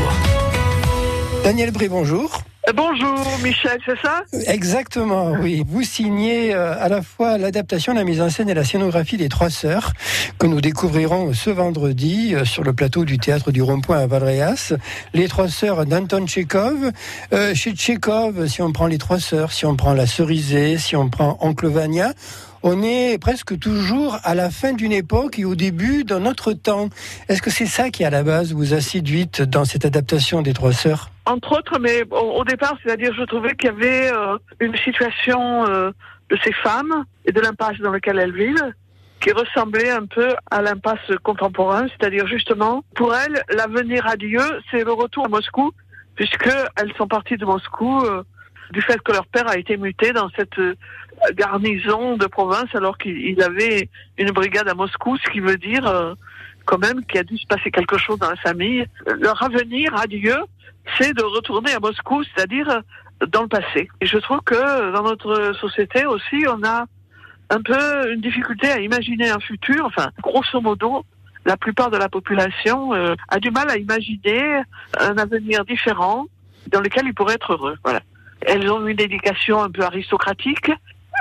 Daniel 1.44 1.70
Bré, 1.70 1.88
bonjour. 1.88 2.42
Bonjour 2.74 3.26
Michel, 3.42 3.80
c'est 3.84 3.98
ça? 4.00 4.22
Exactement, 4.46 5.32
oui. 5.32 5.64
Vous 5.66 5.82
signez 5.82 6.54
euh, 6.54 6.80
à 6.80 6.88
la 6.88 7.02
fois 7.02 7.36
l'adaptation, 7.36 7.92
la 7.92 8.04
mise 8.04 8.20
en 8.20 8.30
scène 8.30 8.48
et 8.48 8.54
la 8.54 8.62
scénographie 8.62 9.16
des 9.16 9.28
Trois 9.28 9.50
Sœurs 9.50 9.92
que 10.38 10.46
nous 10.46 10.60
découvrirons 10.60 11.32
ce 11.32 11.50
vendredi 11.50 12.34
euh, 12.34 12.44
sur 12.44 12.62
le 12.62 12.72
plateau 12.72 13.04
du 13.04 13.18
théâtre 13.18 13.50
du 13.50 13.62
Rond-Point 13.62 13.98
à 13.98 14.06
Valréas. 14.06 14.74
Les 15.12 15.26
Trois 15.26 15.48
Sœurs 15.48 15.86
d'Anton 15.86 16.24
Tchekhov. 16.26 16.92
Euh, 17.32 17.52
chez 17.52 17.72
Tchekhov, 17.72 18.46
si 18.46 18.62
on 18.62 18.72
prend 18.72 18.86
les 18.86 18.98
Trois 18.98 19.18
Sœurs, 19.18 19.50
si 19.50 19.66
on 19.66 19.74
prend 19.74 19.92
la 19.92 20.06
Cerisée, 20.06 20.78
si 20.78 20.94
on 20.94 21.08
prend 21.08 21.38
Oncle 21.40 21.66
Vania, 21.66 22.12
on 22.62 22.82
est 22.82 23.18
presque 23.20 23.58
toujours 23.58 24.16
à 24.24 24.34
la 24.34 24.50
fin 24.50 24.72
d'une 24.72 24.92
époque 24.92 25.38
et 25.38 25.44
au 25.44 25.54
début 25.54 26.04
d'un 26.04 26.26
autre 26.26 26.52
temps. 26.52 26.88
Est-ce 27.28 27.42
que 27.42 27.50
c'est 27.50 27.66
ça 27.66 27.90
qui, 27.90 28.04
à 28.04 28.10
la 28.10 28.22
base, 28.22 28.52
vous 28.52 28.74
a 28.74 28.80
séduite 28.80 29.42
dans 29.42 29.64
cette 29.64 29.84
adaptation 29.84 30.42
des 30.42 30.52
Trois 30.52 30.72
Sœurs? 30.72 31.10
Entre 31.26 31.58
autres, 31.58 31.78
mais 31.78 32.04
au, 32.10 32.44
départ, 32.44 32.76
c'est-à-dire 32.82 33.12
je 33.16 33.24
trouvais 33.24 33.54
qu'il 33.54 33.70
y 33.70 33.72
avait 33.72 34.12
euh, 34.12 34.38
une 34.60 34.76
situation 34.76 35.66
euh, 35.66 35.90
de 36.30 36.38
ces 36.44 36.52
femmes 36.52 37.04
et 37.24 37.32
de 37.32 37.40
l'impasse 37.40 37.78
dans 37.78 37.92
laquelle 37.92 38.18
elles 38.18 38.34
vivent 38.34 38.72
qui 39.20 39.30
ressemblait 39.30 39.90
un 39.90 40.06
peu 40.06 40.34
à 40.50 40.62
l'impasse 40.62 40.98
contemporaine, 41.22 41.88
c'est-à-dire 41.90 42.26
justement, 42.26 42.84
pour 42.96 43.14
elles, 43.14 43.40
l'avenir 43.50 44.04
à 44.04 44.16
Dieu, 44.16 44.40
c'est 44.68 44.82
le 44.82 44.92
retour 44.92 45.26
à 45.26 45.28
Moscou, 45.28 45.70
puisque 46.16 46.50
elles 46.76 46.92
sont 46.98 47.06
parties 47.06 47.36
de 47.36 47.44
Moscou 47.44 48.00
euh, 48.00 48.24
du 48.72 48.82
fait 48.82 49.00
que 49.00 49.12
leur 49.12 49.26
père 49.26 49.48
a 49.48 49.56
été 49.58 49.76
muté 49.76 50.12
dans 50.12 50.28
cette 50.36 50.58
garnison 51.34 52.16
de 52.16 52.26
province 52.26 52.74
alors 52.74 52.98
qu'il 52.98 53.16
il 53.16 53.42
avait 53.42 53.88
une 54.18 54.30
brigade 54.30 54.68
à 54.68 54.74
Moscou, 54.74 55.16
ce 55.18 55.30
qui 55.30 55.40
veut 55.40 55.56
dire 55.56 55.86
euh, 55.86 56.14
quand 56.64 56.78
même 56.78 57.04
qu'il 57.04 57.20
a 57.20 57.24
dû 57.24 57.38
se 57.38 57.46
passer 57.46 57.70
quelque 57.70 57.98
chose 57.98 58.18
dans 58.18 58.30
la 58.30 58.36
famille. 58.36 58.84
Leur 59.20 59.42
avenir 59.42 59.94
à 59.94 60.04
c'est 60.98 61.14
de 61.14 61.22
retourner 61.22 61.72
à 61.72 61.80
Moscou, 61.80 62.22
c'est-à-dire 62.24 62.68
euh, 62.68 63.26
dans 63.26 63.42
le 63.42 63.48
passé. 63.48 63.88
Et 64.00 64.06
je 64.06 64.18
trouve 64.18 64.40
que 64.40 64.92
dans 64.92 65.02
notre 65.02 65.52
société 65.60 66.06
aussi, 66.06 66.44
on 66.48 66.62
a 66.64 66.86
un 67.50 67.62
peu 67.62 68.12
une 68.12 68.20
difficulté 68.20 68.70
à 68.70 68.80
imaginer 68.80 69.30
un 69.30 69.40
futur. 69.40 69.84
Enfin, 69.86 70.10
grosso 70.22 70.60
modo, 70.60 71.04
la 71.44 71.56
plupart 71.56 71.90
de 71.90 71.96
la 71.96 72.08
population 72.08 72.94
euh, 72.94 73.14
a 73.28 73.38
du 73.38 73.50
mal 73.50 73.68
à 73.70 73.76
imaginer 73.76 74.62
un 74.98 75.18
avenir 75.18 75.64
différent 75.64 76.26
dans 76.68 76.80
lequel 76.80 77.06
ils 77.06 77.14
pourraient 77.14 77.34
être 77.34 77.52
heureux. 77.52 77.76
Voilà. 77.84 78.00
Elles 78.42 78.70
ont 78.70 78.86
une 78.86 79.00
éducation 79.00 79.62
un 79.62 79.70
peu 79.70 79.82
aristocratique. 79.82 80.70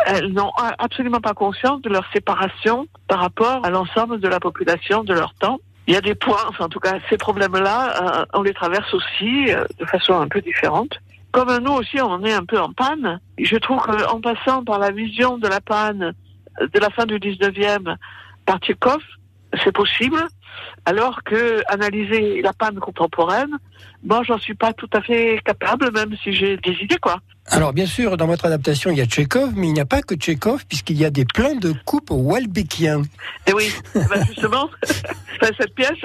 Elles 0.06 0.32
n'ont 0.32 0.52
absolument 0.80 1.22
pas 1.22 1.34
conscience 1.34 1.82
de 1.82 1.90
leur 1.90 2.06
séparation 2.12 2.88
par 3.08 3.20
rapport 3.20 3.66
à 3.66 3.70
l'ensemble 3.70 4.20
de 4.20 4.28
la 4.28 4.40
population 4.40 5.04
de 5.04 5.14
leur 5.14 5.34
temps. 5.36 5.60
Il 5.88 5.94
y 5.94 5.98
a 5.98 6.02
des 6.02 6.16
points, 6.16 6.46
enfin 6.48 6.66
en 6.66 6.70
tout 6.70 6.80
cas 6.80 7.00
ces 7.10 7.18
problèmes-là, 7.18 8.22
euh, 8.22 8.26
on 8.34 8.44
les 8.44 8.54
traverse 8.54 8.94
aussi 8.94 9.52
euh, 9.52 9.66
de 9.80 9.86
façon 9.86 10.14
un 10.20 10.28
peu 10.28 10.42
différente. 10.42 11.00
Comme 11.32 11.58
nous 11.60 11.72
aussi, 11.72 12.00
on 12.02 12.24
est 12.24 12.34
un 12.34 12.46
peu 12.46 12.60
en 12.60 12.74
panne. 12.74 13.20
Je 13.38 13.56
trouve 13.58 13.82
qu'en 13.82 14.20
passant 14.20 14.64
par 14.64 14.80
la 14.80 14.92
vision 14.92 15.38
de 15.38 15.48
la 15.48 15.62
panne 15.62 16.14
de 16.60 16.80
la 16.80 16.90
fin 16.90 17.06
du 17.06 17.16
19e 17.16 17.96
par 18.46 18.58
Tchekhov, 18.60 19.02
c'est 19.64 19.72
possible, 19.74 20.18
alors 20.86 21.24
que 21.24 21.62
analyser 21.68 22.42
la 22.42 22.54
panne 22.54 22.80
contemporaine, 22.80 23.52
moi, 24.04 24.22
j'en 24.26 24.40
suis 24.40 24.56
pas 24.56 24.74
tout 24.74 24.90
à 24.94 25.02
fait 25.02 25.40
capable, 25.46 25.92
même 25.94 26.16
si 26.24 26.34
j'ai 26.34 26.58
des 26.58 26.74
idées, 26.82 26.98
quoi. 27.00 27.20
Alors 27.48 27.74
bien 27.74 27.86
sûr, 27.86 28.18
dans 28.18 28.28
votre 28.28 28.46
adaptation, 28.46 28.92
il 28.92 28.98
y 28.98 29.02
a 29.02 29.06
Tchekhov, 29.06 29.54
mais 29.56 29.68
il 29.68 29.74
n'y 29.74 29.80
a 29.80 29.86
pas 29.86 30.02
que 30.02 30.16
Tchekhov, 30.16 30.66
puisqu'il 30.68 30.98
y 30.98 31.06
a 31.06 31.10
des 31.10 31.26
plans 31.26 31.56
de 31.56 31.74
coupe 31.86 32.10
Walbeckiens. 32.12 33.04
Et 33.48 33.54
oui, 33.54 33.72
eh 33.96 34.00
ben, 34.10 34.26
justement, 34.26 34.70
cette 35.42 35.74
pièce, 35.76 36.00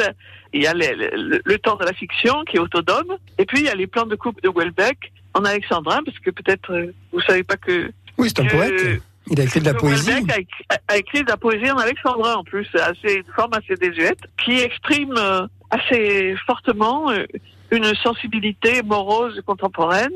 il 0.52 0.62
y 0.62 0.66
a 0.66 0.74
le, 0.74 0.86
le- 1.16 1.40
le 1.44 1.58
temps 1.58 1.76
de 1.76 1.84
la 1.84 1.92
fiction 1.92 2.42
qui 2.50 2.56
est 2.56 2.60
autodome, 2.60 3.16
et 3.38 3.44
puis 3.46 3.60
il 3.60 3.66
y 3.66 3.68
a 3.70 3.74
les 3.74 3.86
plans 3.86 4.06
de 4.06 4.16
coupe 4.16 4.42
de 4.42 4.48
Welbeck 4.54 5.12
en 5.34 5.44
alexandrin, 5.44 6.00
parce 6.04 6.18
que 6.18 6.30
peut-être 6.30 6.72
euh, 6.72 6.92
vous 7.12 7.20
savez 7.22 7.42
pas 7.44 7.56
que 7.56 7.90
Oui, 8.18 8.28
c'est 8.34 8.40
un 8.42 8.46
que- 8.46 8.56
poète. 8.56 9.00
Il 9.30 9.40
a 9.40 9.44
écrit 9.44 9.60
de 9.60 9.64
la 9.66 9.74
poésie. 9.74 10.10
Houellebecq 10.10 10.30
a, 10.32 10.38
écrit- 10.40 10.64
a 10.88 10.96
écrit 10.96 11.24
de 11.24 11.28
la 11.30 11.36
poésie 11.36 11.70
en 11.70 11.78
alexandrin 11.78 12.34
en 12.34 12.44
plus, 12.44 12.68
assez, 12.74 13.22
de 13.22 13.32
forme 13.34 13.52
assez 13.54 13.74
désuète, 13.74 14.20
qui 14.44 14.60
exprime 14.60 15.14
euh, 15.18 15.46
assez 15.70 16.34
fortement 16.46 17.10
euh, 17.10 17.24
une 17.72 17.92
sensibilité 17.96 18.82
morose 18.84 19.42
contemporaine, 19.44 20.12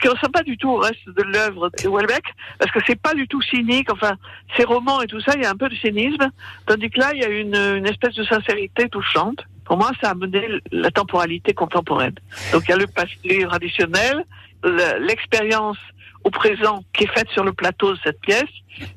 qui 0.00 0.06
ne 0.06 0.12
ressemble 0.12 0.32
pas 0.32 0.42
du 0.44 0.56
tout 0.56 0.68
au 0.70 0.76
reste 0.76 1.04
de 1.08 1.22
l'œuvre 1.24 1.68
de 1.82 1.88
Houellebecq, 1.88 2.22
parce 2.60 2.70
que 2.70 2.78
c'est 2.86 3.00
pas 3.00 3.14
du 3.14 3.26
tout 3.26 3.42
cynique, 3.42 3.90
enfin, 3.90 4.12
ses 4.56 4.62
romans 4.64 5.02
et 5.02 5.08
tout 5.08 5.20
ça, 5.20 5.32
il 5.34 5.42
y 5.42 5.46
a 5.46 5.50
un 5.50 5.56
peu 5.56 5.68
de 5.68 5.74
cynisme, 5.74 6.30
tandis 6.66 6.90
que 6.90 7.00
là, 7.00 7.10
il 7.12 7.20
y 7.20 7.24
a 7.24 7.28
une, 7.28 7.56
une 7.56 7.86
espèce 7.86 8.14
de 8.14 8.22
sincérité 8.24 8.88
touchante. 8.88 9.40
Pour 9.64 9.78
moi, 9.78 9.90
ça 10.00 10.08
a 10.08 10.10
amené 10.12 10.46
la 10.70 10.90
temporalité 10.92 11.54
contemporaine. 11.54 12.14
Donc 12.52 12.62
il 12.68 12.70
y 12.70 12.74
a 12.74 12.76
le 12.76 12.86
passé 12.86 13.44
traditionnel, 13.48 14.24
le- 14.62 15.04
l'expérience 15.04 15.78
au 16.24 16.30
présent 16.30 16.82
qui 16.92 17.04
est 17.04 17.12
faite 17.14 17.28
sur 17.30 17.44
le 17.44 17.52
plateau 17.52 17.92
de 17.92 17.98
cette 18.02 18.20
pièce, 18.20 18.50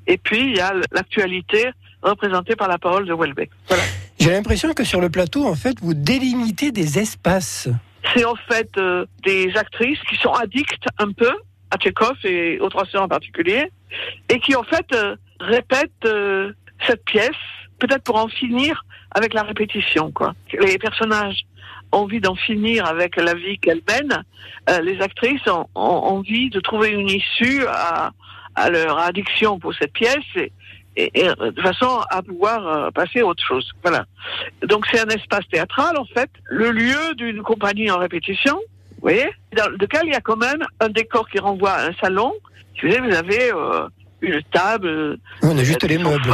et 0.08 0.18
puis 0.18 0.40
il 0.40 0.58
y 0.58 0.60
a 0.60 0.74
l'actualité 0.92 1.70
représentée 2.02 2.56
par 2.56 2.68
la 2.68 2.78
parole 2.78 3.06
de 3.06 3.14
Welbeck. 3.14 3.52
Voilà. 3.68 3.84
J'ai 4.20 4.32
l'impression 4.32 4.74
que 4.74 4.84
sur 4.84 5.02
le 5.02 5.10
plateau, 5.10 5.46
en 5.46 5.56
fait, 5.56 5.80
vous 5.82 5.94
délimitez 5.94 6.72
des 6.72 7.00
espaces. 7.00 7.70
C'est 8.16 8.26
en 8.26 8.36
fait 8.36 8.70
euh, 8.78 9.06
des 9.24 9.56
actrices 9.56 10.00
qui 10.10 10.16
sont 10.16 10.32
addictes 10.32 10.86
un 10.98 11.12
peu 11.12 11.32
à 11.72 11.78
Tchekhov 11.78 12.18
et 12.24 12.60
aux 12.60 12.70
trois 12.70 12.86
sœurs 12.86 13.04
en 13.04 13.08
particulier, 13.08 13.72
et 14.30 14.40
qui 14.40 14.56
en 14.56 14.64
fait 14.64 14.86
euh, 14.94 15.16
répètent 15.40 15.92
euh, 16.06 16.54
cette 16.88 17.04
pièce, 17.04 17.30
peut-être 17.80 18.04
pour 18.04 18.16
en 18.16 18.28
finir 18.28 18.86
avec 19.12 19.34
la 19.34 19.44
répétition. 19.44 20.12
Quoi. 20.12 20.34
Les 20.54 20.78
personnages 20.78 21.42
envie 21.92 22.20
d'en 22.22 22.36
finir 22.36 22.86
avec 22.86 23.16
la 23.16 23.34
vie 23.34 23.58
qu'elles 23.60 23.82
mènent. 23.90 24.24
Euh, 24.70 24.82
les 24.82 25.00
actrices 25.02 25.48
ont, 25.48 25.66
ont 25.76 25.82
envie 26.16 26.50
de 26.50 26.60
trouver 26.60 26.90
une 26.90 27.10
issue 27.10 27.66
à, 27.68 28.12
à 28.56 28.70
leur 28.70 28.98
addiction 29.00 29.60
pour 29.60 29.74
cette 29.74 29.94
pièce 29.94 30.18
et, 30.36 30.52
et- 30.96 31.12
et, 31.20 31.30
euh, 31.30 31.52
de 31.52 31.62
façon 31.62 32.00
à 32.10 32.22
pouvoir 32.22 32.68
euh, 32.68 32.92
passer 32.92 33.20
à 33.22 33.26
autre 33.26 33.44
chose. 33.46 33.72
Voilà. 33.84 34.06
Donc 34.64 34.86
c'est 34.92 35.00
un 35.00 35.10
espace 35.10 35.48
théâtral 35.52 35.98
en 35.98 36.06
fait, 36.06 36.30
le 36.46 36.72
lieu 36.72 37.16
d'une 37.16 37.42
compagnie 37.44 37.90
en 37.92 37.98
répétition, 38.00 38.56
vous 38.56 39.02
voyez, 39.02 39.30
dans 39.56 39.70
lequel 39.70 40.02
il 40.06 40.12
y 40.14 40.16
a 40.16 40.22
quand 40.22 40.38
même 40.38 40.64
un 40.80 40.90
décor 40.90 41.30
qui 41.30 41.40
renvoie 41.40 41.72
à 41.72 41.88
un 41.90 41.94
salon. 42.02 42.34
Vous 42.82 42.92
savez, 42.92 43.08
vous 43.08 43.16
avez 43.16 43.52
euh, 43.54 43.88
une 44.22 44.42
table, 44.52 45.18
On 45.44 45.58
a 45.58 45.64
juste 45.64 45.84
les 45.84 45.98
meubles. 46.00 46.30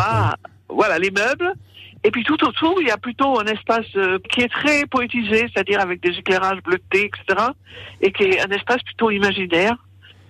voilà 0.70 0.98
les 0.98 1.12
meubles. 1.12 1.54
Et 2.04 2.12
puis 2.12 2.24
tout 2.24 2.44
autour, 2.46 2.82
il 2.82 2.88
y 2.88 2.92
a 2.92 2.98
plutôt 2.98 3.39
un 3.39 3.46
espace 3.46 3.86
euh, 3.96 4.20
qui 4.30 4.42
est 4.42 4.50
très 4.50 4.86
poétisé, 4.86 5.48
c'est-à-dire 5.54 5.80
avec 5.80 6.02
des 6.02 6.10
éclairages 6.10 6.62
bleutés, 6.62 7.06
etc. 7.06 7.48
Et 8.02 8.12
qui 8.12 8.24
est 8.24 8.42
un 8.42 8.50
espace 8.50 8.82
plutôt 8.84 9.10
imaginaire 9.10 9.76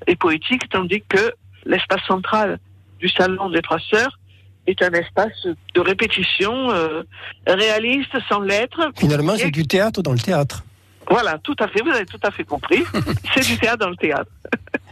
et 0.05 0.15
poétique, 0.15 0.69
tandis 0.69 1.01
que 1.09 1.33
l'espace 1.65 2.03
central 2.07 2.59
du 2.99 3.09
salon 3.09 3.49
des 3.49 3.61
trois 3.61 3.79
sœurs 3.79 4.19
est 4.67 4.81
un 4.81 4.91
espace 4.91 5.47
de 5.73 5.81
répétition 5.81 6.71
euh, 6.71 7.03
réaliste, 7.47 8.15
sans 8.29 8.41
lettres. 8.41 8.91
Finalement, 8.97 9.35
c'est 9.35 9.51
du 9.51 9.65
théâtre 9.65 10.01
dans 10.01 10.13
le 10.13 10.19
théâtre. 10.19 10.63
Voilà, 11.09 11.37
tout 11.39 11.55
à 11.59 11.67
fait, 11.67 11.81
vous 11.81 11.91
avez 11.91 12.05
tout 12.05 12.19
à 12.23 12.31
fait 12.31 12.43
compris. 12.43 12.83
c'est 13.33 13.45
du 13.45 13.57
théâtre 13.57 13.79
dans 13.79 13.89
le 13.89 13.95
théâtre. 13.95 14.29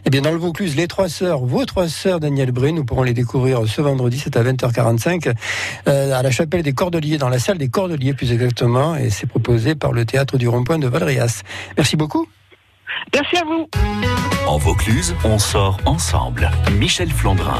Eh 0.04 0.10
bien, 0.10 0.20
dans 0.20 0.32
le 0.32 0.36
Vaucluse, 0.36 0.76
les 0.76 0.88
trois 0.88 1.08
sœurs, 1.08 1.40
vos 1.40 1.64
trois 1.64 1.88
sœurs, 1.88 2.18
Daniel 2.18 2.50
Bré, 2.50 2.72
nous 2.72 2.84
pourrons 2.84 3.04
les 3.04 3.14
découvrir 3.14 3.66
ce 3.68 3.80
vendredi, 3.80 4.18
c'est 4.18 4.36
à 4.36 4.42
20h45, 4.42 5.32
euh, 5.88 6.12
à 6.12 6.22
la 6.22 6.30
chapelle 6.30 6.62
des 6.62 6.72
Cordeliers, 6.72 7.18
dans 7.18 7.28
la 7.28 7.38
salle 7.38 7.58
des 7.58 7.68
Cordeliers 7.68 8.12
plus 8.12 8.32
exactement, 8.32 8.96
et 8.96 9.10
c'est 9.10 9.28
proposé 9.28 9.74
par 9.76 9.92
le 9.92 10.04
théâtre 10.04 10.38
du 10.38 10.48
Rond-Point 10.48 10.80
de 10.80 10.88
Valrias. 10.88 11.42
Merci 11.76 11.96
beaucoup. 11.96 12.26
Merci 13.14 13.36
à 13.36 13.44
vous. 13.44 13.68
En 14.46 14.58
Vaucluse, 14.58 15.14
on 15.24 15.38
sort 15.38 15.78
ensemble. 15.86 16.50
Michel 16.78 17.10
Flandrin. 17.10 17.58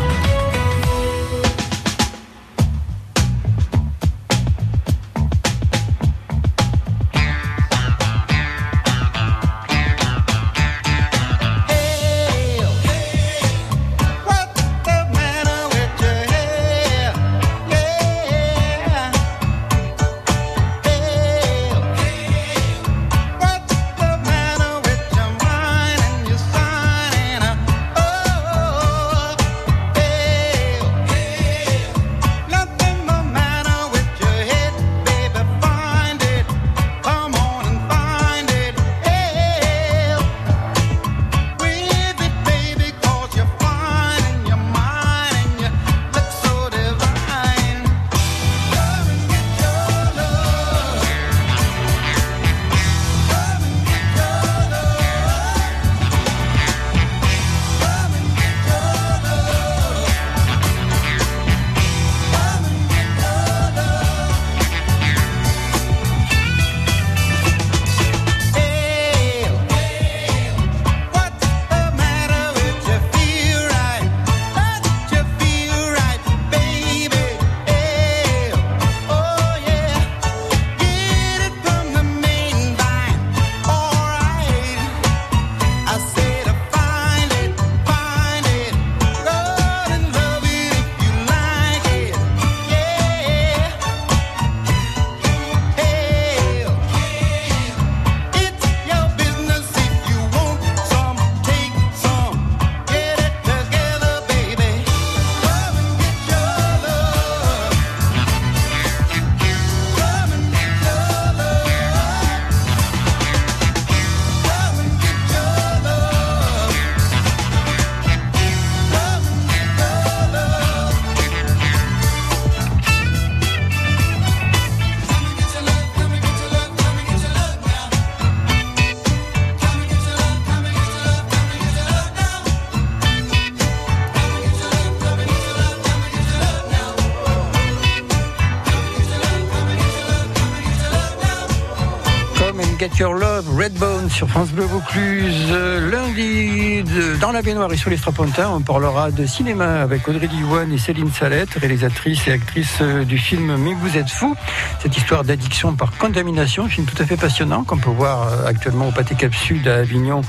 Get 142.82 142.98
Your 142.98 143.14
Love, 143.14 143.56
Redbone 143.56 144.10
sur 144.10 144.28
France 144.28 144.50
Bleu 144.50 144.64
Vaucluse. 144.64 145.46
Euh, 145.52 145.88
Lundi, 145.88 146.82
dans 147.20 147.30
la 147.30 147.40
baignoire 147.40 147.72
et 147.72 147.76
sur 147.76 147.90
les 147.90 147.96
strapontins, 147.96 148.50
on 148.50 148.60
parlera 148.60 149.12
de 149.12 149.24
cinéma 149.24 149.82
avec 149.82 150.08
Audrey 150.08 150.26
Diwan 150.26 150.72
et 150.72 150.78
Céline 150.78 151.12
Salette, 151.12 151.50
réalisatrice 151.54 152.26
et 152.26 152.32
actrice 152.32 152.78
euh, 152.80 153.04
du 153.04 153.18
film 153.18 153.56
Mais 153.56 153.74
vous 153.74 153.96
êtes 153.96 154.10
fou. 154.10 154.34
Cette 154.80 154.96
histoire 154.96 155.22
d'addiction 155.22 155.74
par 155.74 155.96
contamination, 155.96 156.66
film 156.66 156.84
tout 156.84 157.00
à 157.00 157.06
fait 157.06 157.16
passionnant 157.16 157.62
qu'on 157.62 157.78
peut 157.78 157.88
voir 157.88 158.26
euh, 158.26 158.46
actuellement 158.46 158.88
au 158.88 158.90
Pâté 158.90 159.14
Cap 159.14 159.32
Sud 159.32 159.68
à 159.68 159.76
Avignon 159.76 160.22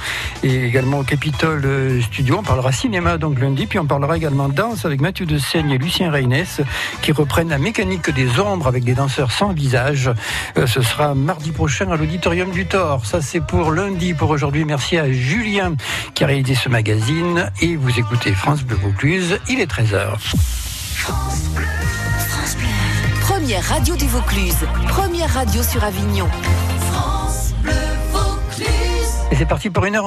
et 0.44 0.64
également 0.64 1.00
au 1.00 1.04
Capitole 1.04 2.04
Studio. 2.04 2.38
On 2.38 2.44
parlera 2.44 2.72
cinéma 2.72 3.18
donc 3.18 3.40
lundi, 3.40 3.66
puis 3.66 3.80
on 3.80 3.88
parlera 3.88 4.16
également 4.16 4.48
danse 4.48 4.86
avec 4.86 5.02
Mathieu 5.02 5.26
de 5.26 5.40
Seigne 5.40 5.72
et 5.72 5.80
Lucien 5.80 6.12
Reynès 6.12 6.62
qui 7.02 7.14
reprennent 7.14 7.50
la 7.50 7.58
mécanique 7.58 8.12
des 8.12 8.40
ombres 8.40 8.68
avec 8.68 8.84
des 8.84 8.94
danseurs 8.94 9.32
sans 9.32 9.54
visage. 9.54 10.12
Ce 10.56 10.84
sera 10.84 11.16
mardi 11.16 11.50
prochain 11.52 11.90
à 11.90 11.96
l'Auditorium 11.96 12.43
du 12.52 12.66
Thor. 12.66 13.06
Ça 13.06 13.22
c'est 13.22 13.40
pour 13.40 13.72
lundi. 13.72 14.14
Pour 14.14 14.30
aujourd'hui, 14.30 14.66
merci 14.66 14.98
à 14.98 15.12
Julien 15.12 15.76
qui 16.14 16.24
a 16.24 16.28
réalisé 16.28 16.56
ce 16.56 16.70
magazine 16.70 17.52
et 17.62 17.76
vous 17.76 18.00
écoutez 18.00 18.34
France 18.34 18.64
Bleu 18.64 18.78
Vaucluse. 18.78 19.40
Il 19.50 19.60
est 19.60 19.72
13h. 19.72 20.18
Première 23.22 23.64
radio 23.64 23.96
du 23.96 24.08
Vaucluse. 24.08 24.58
Première 24.88 25.34
radio 25.34 25.64
sur 25.64 25.84
Avignon. 25.84 26.28
Et 29.32 29.36
c'est 29.36 29.46
parti 29.46 29.70
pour 29.70 29.86
une 29.86 29.96
heure. 29.96 30.02